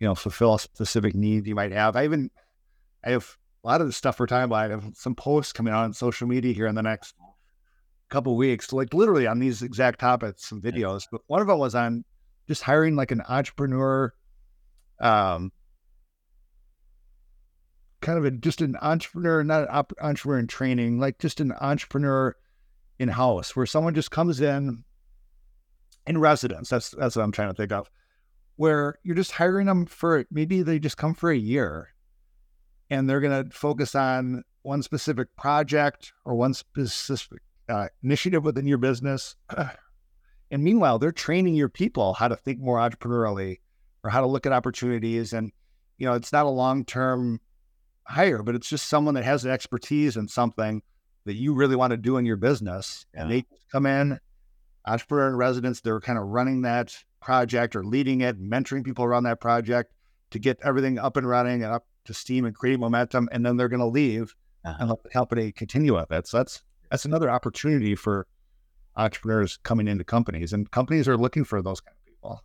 [0.00, 1.96] you know fulfill a specific need you might have.
[1.96, 2.30] I even
[3.04, 4.66] I have a lot of the stuff for timeline.
[4.66, 7.14] I have some posts coming out on social media here in the next
[8.08, 11.04] couple weeks, like literally on these exact topics, some videos.
[11.10, 12.04] But one of them was on
[12.46, 14.14] just hiring like an entrepreneur,
[15.00, 15.52] um,
[18.00, 21.52] kind of a just an entrepreneur, not an op- entrepreneur in training, like just an
[21.60, 22.34] entrepreneur
[22.98, 24.84] in house, where someone just comes in
[26.06, 26.68] in residence.
[26.68, 27.90] That's that's what I'm trying to think of.
[28.56, 31.90] Where you're just hiring them for maybe they just come for a year,
[32.90, 38.66] and they're going to focus on one specific project or one specific uh, initiative within
[38.66, 39.36] your business.
[40.50, 43.58] and meanwhile, they're training your people how to think more entrepreneurially
[44.04, 45.32] or how to look at opportunities.
[45.32, 45.52] And
[45.98, 47.40] you know, it's not a long term
[48.04, 50.82] hire, but it's just someone that has the expertise in something
[51.24, 53.04] that you really want to do in your business.
[53.14, 54.18] And they come in,
[54.86, 59.24] entrepreneur in residence, they're kind of running that project or leading it, mentoring people around
[59.24, 59.92] that project
[60.30, 63.28] to get everything up and running and up to steam and create momentum.
[63.32, 64.34] And then they're going to leave
[64.64, 64.76] Uh-huh.
[64.80, 66.26] and help the company continue with it.
[66.26, 68.26] So that's that's another opportunity for
[68.96, 72.42] entrepreneurs coming into companies, and companies are looking for those kind of people.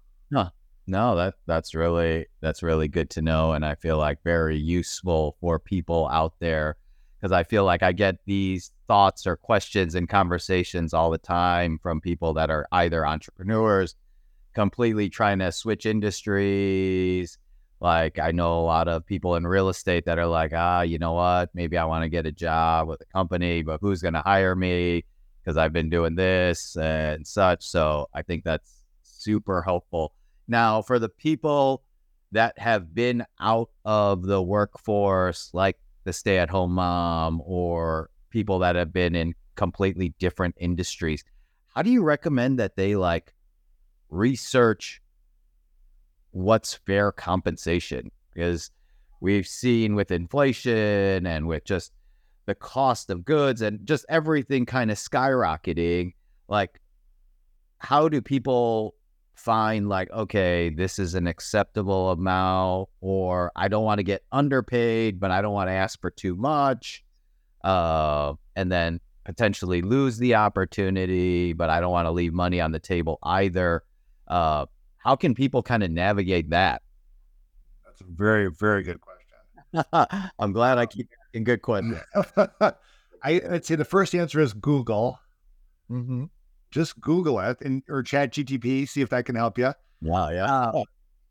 [0.86, 5.38] No, that that's really that's really good to know, and I feel like very useful
[5.40, 6.76] for people out there
[7.20, 11.80] because I feel like I get these thoughts or questions and conversations all the time
[11.82, 13.96] from people that are either entrepreneurs,
[14.54, 17.38] completely trying to switch industries.
[17.80, 21.00] Like I know a lot of people in real estate that are like, ah, you
[21.00, 21.50] know what?
[21.54, 24.56] Maybe I want to get a job with a company, but who's going to hire
[24.56, 25.06] me?
[25.42, 27.66] Because I've been doing this and such.
[27.66, 30.14] So I think that's super helpful.
[30.48, 31.84] Now, for the people
[32.32, 38.60] that have been out of the workforce, like the stay at home mom or people
[38.60, 41.24] that have been in completely different industries,
[41.74, 43.34] how do you recommend that they like
[44.10, 45.02] research
[46.32, 48.12] what's fair compensation?
[48.34, 48.72] Because
[49.22, 51.94] we've seen with inflation and with just
[52.46, 56.14] the cost of goods and just everything kind of skyrocketing,
[56.48, 56.82] like,
[57.78, 58.96] how do people
[59.36, 65.20] find like okay this is an acceptable amount or i don't want to get underpaid
[65.20, 67.04] but i don't want to ask for too much
[67.64, 72.72] uh, and then potentially lose the opportunity but i don't want to leave money on
[72.72, 73.84] the table either
[74.28, 74.66] uh,
[74.98, 76.82] how can people kind of navigate that
[77.86, 80.30] That's a very, very good question.
[80.40, 82.00] i'm glad i keep asking good questions
[83.24, 85.20] I, I'd say the first answer is Google.
[85.90, 86.26] mm-hmm.
[86.74, 89.74] Just Google it and or Chat GTP, see if that can help you.
[90.02, 90.84] yeah yeah Uh,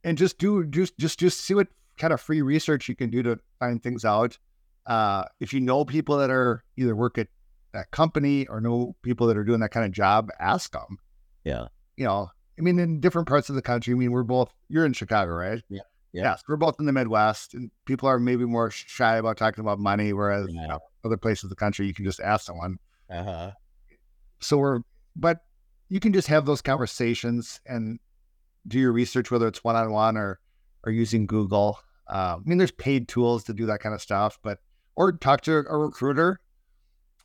[0.04, 1.66] and just do just just just see what
[1.98, 4.38] kind of free research you can do to find things out.
[4.86, 7.26] Uh, if you know people that are either work at
[7.72, 10.98] that company or know people that are doing that kind of job, ask them.
[11.44, 11.66] Yeah.
[11.96, 13.94] You know, I mean, in different parts of the country.
[13.94, 14.52] I mean, we're both.
[14.68, 15.62] You're in Chicago, right?
[15.68, 15.80] Yeah.
[16.12, 16.22] Yeah.
[16.24, 19.78] Yes, we're both in the Midwest, and people are maybe more shy about talking about
[19.78, 22.78] money, whereas you know, other places of the country, you can just ask someone.
[23.08, 23.52] uh-huh.
[24.40, 24.80] So we're,
[25.16, 25.44] but
[25.88, 27.98] you can just have those conversations and
[28.66, 30.40] do your research, whether it's one on one or
[30.84, 31.78] or using Google.
[32.08, 34.58] Uh, I mean, there's paid tools to do that kind of stuff, but
[34.96, 36.40] or talk to a recruiter.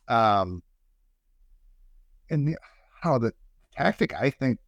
[0.06, 0.62] Um,
[2.30, 2.56] and the,
[3.02, 3.32] how the
[3.72, 4.58] tactic I think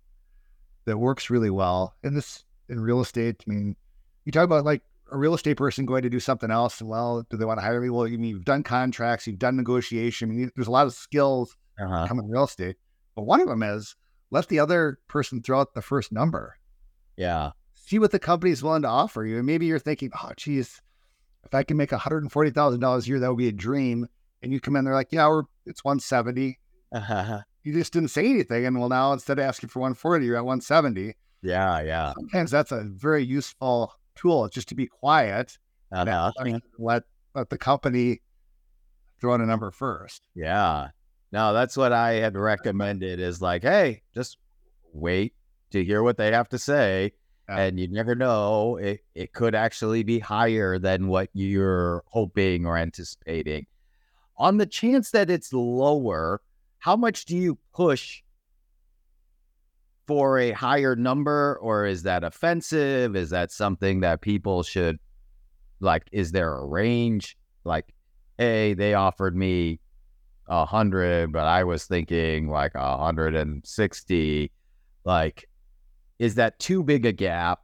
[0.86, 3.42] that works really well in this in real estate.
[3.46, 3.76] I mean,
[4.24, 7.26] you talk about like a real estate person going to do something else, and well,
[7.30, 7.90] do they want to hire me?
[7.90, 10.30] Well, you mean you've done contracts, you've done negotiation.
[10.30, 12.06] I mean, there's a lot of skills Uh-huh.
[12.06, 12.76] come in real estate.
[13.20, 13.96] But one of them is
[14.30, 16.56] let the other person throw out the first number.
[17.18, 19.36] yeah See what the company is willing to offer you.
[19.36, 20.80] And maybe you're thinking, oh, geez,
[21.44, 24.08] if I can make $140,000 a year, that would be a dream.
[24.40, 26.58] And you come in, they're like, yeah, we're, it's 170.
[26.92, 27.40] uh-huh.
[27.62, 28.64] You just didn't say anything.
[28.64, 31.14] And well, now instead of asking for 140, you're at 170.
[31.42, 35.58] yeah yeah Sometimes that's a very useful tool, just to be quiet.
[35.92, 36.32] and uh-huh.
[36.38, 37.02] Let, let,
[37.34, 38.22] let the company
[39.20, 40.22] throw out a number first.
[40.34, 40.88] Yeah.
[41.32, 44.38] No, that's what I had recommended is like, hey, just
[44.92, 45.34] wait
[45.70, 47.12] to hear what they have to say.
[47.48, 47.58] Yeah.
[47.58, 52.76] And you never know, it, it could actually be higher than what you're hoping or
[52.76, 53.66] anticipating.
[54.36, 56.40] On the chance that it's lower,
[56.78, 58.22] how much do you push
[60.06, 63.14] for a higher number, or is that offensive?
[63.14, 64.98] Is that something that people should
[65.78, 66.08] like?
[66.10, 67.36] Is there a range?
[67.64, 67.94] Like,
[68.38, 69.78] hey, they offered me
[70.50, 74.50] a hundred, but I was thinking like a hundred and sixty.
[75.04, 75.48] Like,
[76.18, 77.60] is that too big a gap?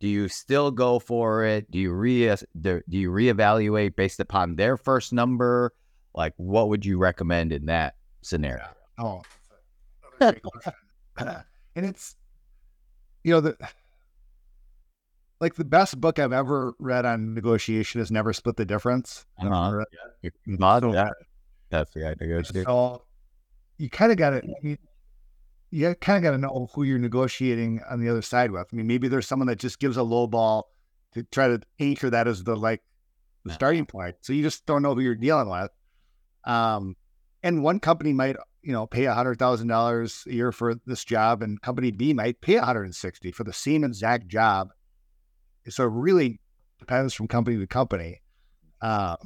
[0.00, 1.70] Do you still go for it?
[1.70, 5.72] Do you re do you reevaluate based upon their first number?
[6.14, 8.68] Like, what would you recommend in that scenario?
[8.98, 9.22] Oh,
[10.18, 10.72] that's a great question.
[11.76, 12.16] and it's
[13.24, 13.56] you know the
[15.40, 19.26] like the best book I've ever read on negotiation is Never Split the Difference.
[19.40, 19.84] Uh-huh.
[20.22, 20.30] Yeah.
[20.46, 21.12] Not So- that.
[21.74, 22.44] That's the idea.
[22.44, 23.02] So
[23.78, 24.76] you kind of got to you,
[25.70, 28.68] you kind of got to know who you're negotiating on the other side with.
[28.72, 30.68] I mean, maybe there's someone that just gives a low ball
[31.14, 32.80] to try to anchor that as the like
[33.44, 34.14] the starting point.
[34.20, 35.70] So you just don't know who you're dealing with.
[36.44, 36.94] Um,
[37.42, 41.04] and one company might you know pay a hundred thousand dollars a year for this
[41.04, 44.68] job, and company B might pay a hundred and sixty for the same exact job.
[45.68, 46.40] So it really
[46.78, 48.20] depends from company to company.
[48.80, 49.16] Um,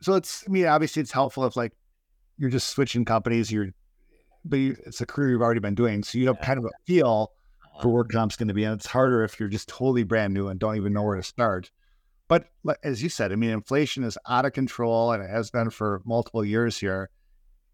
[0.00, 1.72] so it's I mean obviously it's helpful if like
[2.38, 3.68] you're just switching companies, you're
[4.44, 6.70] but you, it's a career you've already been doing, so you have kind of a
[6.86, 7.32] feel
[7.64, 7.82] uh-huh.
[7.82, 10.48] for where comp's going to be, and it's harder if you're just totally brand new
[10.48, 11.70] and don't even know where to start.
[12.28, 12.44] But
[12.82, 16.02] as you said, I mean, inflation is out of control, and it has been for
[16.04, 17.08] multiple years here,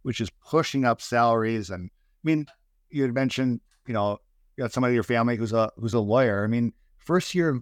[0.02, 1.70] which is pushing up salaries.
[1.70, 2.46] And I mean,
[2.88, 4.18] you had mentioned, you know,
[4.56, 6.44] you got somebody in your family who's a who's a lawyer.
[6.44, 7.60] I mean, first year,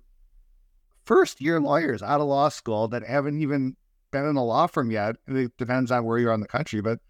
[1.06, 3.74] first year lawyers out of law school that haven't even
[4.12, 5.16] been in a law firm yet.
[5.26, 7.00] It depends on where you're in the country, but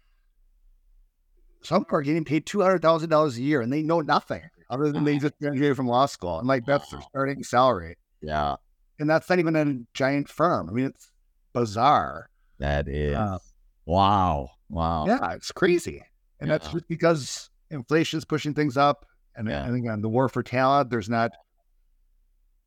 [1.61, 4.91] some are getting paid two hundred thousand dollars a year, and they know nothing other
[4.91, 8.55] than they just graduated from law school, and like that's their starting salary, Yeah,
[8.99, 10.69] and that's not even a giant firm.
[10.69, 11.11] I mean, it's
[11.53, 12.29] bizarre.
[12.59, 13.15] that is.
[13.15, 13.37] Uh,
[13.85, 14.49] wow.
[14.69, 15.05] Wow.
[15.05, 16.03] Yeah, it's crazy,
[16.39, 19.65] and that's just because inflation is pushing things up, and Yeah.
[19.65, 21.31] I think on the war for talent, there's not.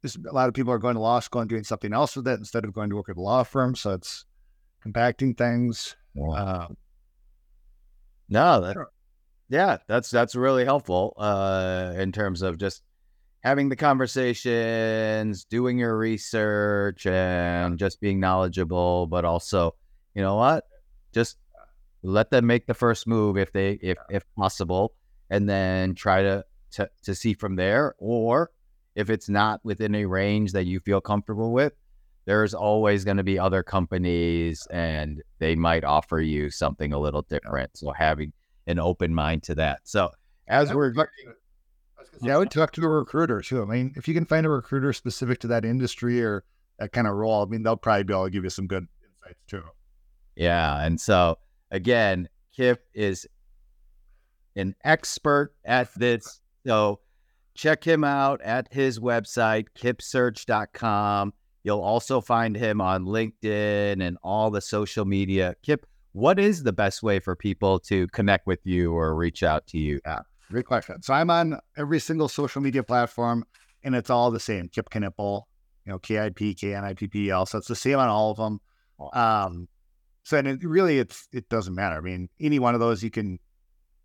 [0.03, 2.29] There's a lot of people are going to law school and doing something else with
[2.29, 4.25] it instead of going to work at a law firm, so it's
[4.81, 5.97] compacting things.
[6.15, 6.67] Wow.
[6.69, 6.77] Um,
[8.29, 8.77] No, that,
[9.49, 12.83] yeah, that's that's really helpful uh, in terms of just
[13.41, 19.07] having the conversations, doing your research, and just being knowledgeable.
[19.07, 19.75] But also,
[20.15, 20.65] you know what?
[21.13, 21.39] Just
[22.03, 24.95] let them make the first move if they if if possible,
[25.31, 27.95] and then try to to, to see from there.
[27.99, 28.51] Or
[28.97, 31.75] if it's not within a range that you feel comfortable with,
[32.25, 37.23] there's always going to be other companies and they might offer you something a little
[37.23, 37.77] different.
[37.77, 38.33] So having
[38.67, 39.81] an open mind to that.
[39.85, 40.11] So
[40.49, 40.93] as we're
[42.23, 43.63] Yeah, I would talk to a recruiter too.
[43.63, 46.43] I mean, if you can find a recruiter specific to that industry or
[46.79, 48.89] that kind of role, I mean, they'll probably be able to give you some good
[49.05, 49.63] insights too.
[50.35, 51.39] yeah, and so
[51.71, 53.27] again, Kip is
[54.57, 56.41] an expert at this.
[56.67, 57.01] So
[57.57, 61.33] check him out at his website, kipsearch.com.
[61.65, 65.57] You'll also find him on LinkedIn and all the social media.
[65.63, 69.67] Kip, what is the best way for people to connect with you or reach out
[69.69, 70.01] to you?
[70.07, 71.03] Yeah, Great question.
[71.03, 73.45] So I'm on every single social media platform,
[73.83, 74.69] and it's all the same.
[74.69, 75.43] Kip Knippel,
[75.85, 77.47] you know, K I P K N I P P L.
[77.47, 78.61] So it's the same on all of them.
[79.13, 79.69] Um,
[80.23, 81.97] so and it really, it's it doesn't matter.
[81.97, 83.41] I mean, any one of those you can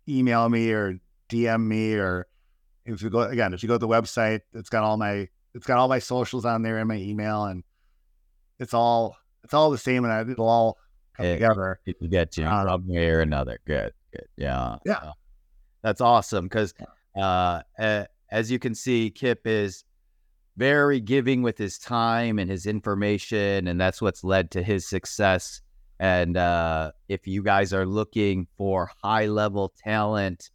[0.08, 0.98] email me or
[1.28, 2.26] DM me, or
[2.86, 5.66] if you go again, if you go to the website, it's got all my it's
[5.66, 7.62] got all my socials on there and my email, and
[8.58, 10.78] it's all it's all the same, and it'll all
[11.16, 11.32] come Yeah.
[11.34, 11.80] together.
[11.84, 13.58] People get you Uh, one way or another.
[13.66, 14.26] Good, good.
[14.36, 14.76] Yeah.
[14.86, 14.94] Yeah.
[14.94, 15.12] Uh,
[15.82, 16.74] that's awesome because
[17.16, 17.62] uh,
[18.30, 19.84] as you can see, Kip is
[20.56, 25.60] very giving with his time and his information, and that's what's led to his success.
[25.98, 30.50] And uh, if you guys are looking for high level talent,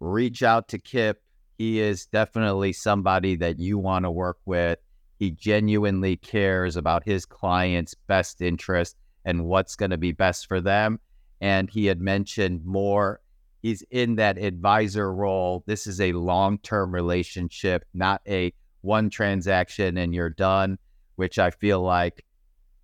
[0.00, 1.22] reach out to Kip.
[1.58, 4.78] He is definitely somebody that you want to work with.
[5.18, 10.60] He genuinely cares about his clients' best interest and what's going to be best for
[10.60, 10.98] them.
[11.40, 13.20] And he had mentioned more.
[13.62, 15.62] He's in that advisor role.
[15.66, 20.78] This is a long term relationship, not a one transaction and you're done,
[21.16, 22.24] which I feel like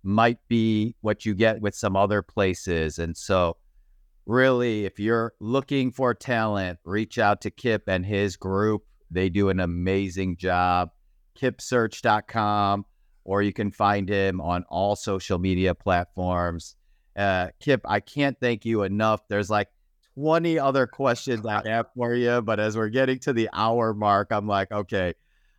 [0.03, 2.99] might be what you get with some other places.
[2.99, 3.57] And so,
[4.25, 8.83] really, if you're looking for talent, reach out to Kip and his group.
[9.11, 10.89] They do an amazing job.
[11.39, 12.85] KipSearch.com,
[13.23, 16.75] or you can find him on all social media platforms.
[17.15, 19.21] Uh, Kip, I can't thank you enough.
[19.29, 19.69] There's like
[20.15, 24.29] 20 other questions I have for you, but as we're getting to the hour mark,
[24.31, 25.13] I'm like, okay,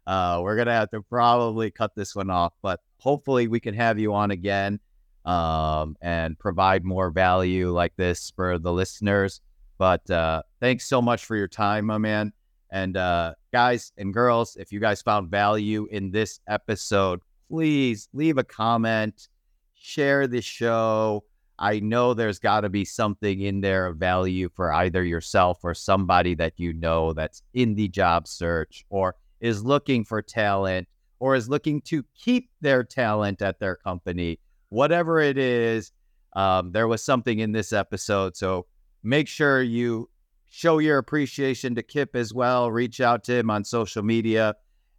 [0.06, 2.52] uh, we're gonna have to probably cut this one off.
[2.62, 4.80] But hopefully, we can have you on again.
[5.24, 9.40] Um, and provide more value like this for the listeners.
[9.78, 12.32] But uh, thanks so much for your time, my man.
[12.70, 18.38] And uh, guys and girls, if you guys found value in this episode, please leave
[18.38, 19.28] a comment,
[19.74, 21.24] share the show.
[21.58, 25.74] I know there's got to be something in there of value for either yourself or
[25.74, 31.34] somebody that you know that's in the job search or is looking for talent or
[31.34, 34.38] is looking to keep their talent at their company.
[34.70, 35.92] Whatever it is,
[36.34, 38.36] um, there was something in this episode.
[38.36, 38.66] So
[39.02, 40.08] make sure you
[40.48, 42.70] show your appreciation to Kip as well.
[42.70, 44.54] Reach out to him on social media.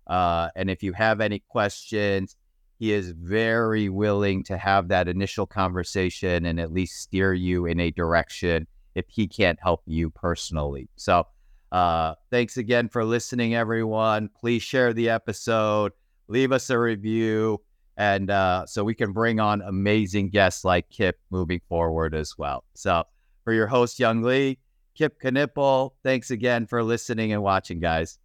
[0.07, 2.35] Uh, and if you have any questions,
[2.79, 7.79] he is very willing to have that initial conversation and at least steer you in
[7.79, 8.65] a direction
[8.95, 10.89] if he can't help you personally.
[10.95, 11.27] So,
[11.71, 14.29] uh, thanks again for listening, everyone.
[14.37, 15.93] Please share the episode,
[16.27, 17.61] leave us a review,
[17.97, 22.63] and uh, so we can bring on amazing guests like Kip moving forward as well.
[22.73, 23.03] So,
[23.43, 24.59] for your host, Young Lee,
[24.95, 28.17] Kip Knippel, thanks again for listening and watching, guys.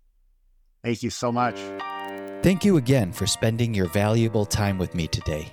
[0.85, 1.57] Thank you so much.
[2.43, 5.51] Thank you again for spending your valuable time with me today.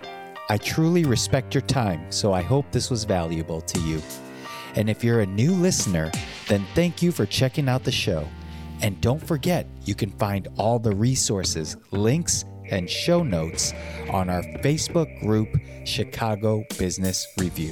[0.50, 4.02] I truly respect your time, so I hope this was valuable to you.
[4.76, 6.12] And if you're a new listener,
[6.48, 8.28] then thank you for checking out the show.
[8.82, 12.44] And don't forget, you can find all the resources, links,
[12.74, 13.74] and show notes
[14.10, 15.56] on our Facebook group,
[15.86, 17.72] Chicago Business Review.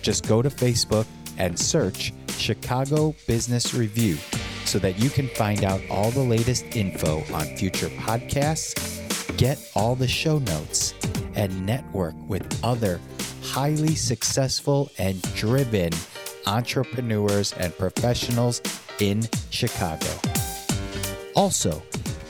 [0.00, 1.06] Just go to Facebook
[1.38, 4.16] and search Chicago Business Review
[4.64, 8.76] so that you can find out all the latest info on future podcasts,
[9.36, 10.94] get all the show notes,
[11.34, 13.00] and network with other
[13.42, 15.90] highly successful and driven
[16.46, 18.62] entrepreneurs and professionals
[19.00, 20.06] in Chicago.
[21.34, 21.82] Also,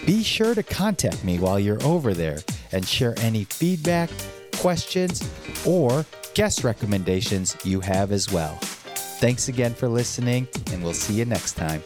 [0.07, 2.39] be sure to contact me while you're over there
[2.73, 4.11] and share any feedback,
[4.57, 5.23] questions,
[5.67, 8.57] or guest recommendations you have as well.
[9.21, 11.83] Thanks again for listening, and we'll see you next time.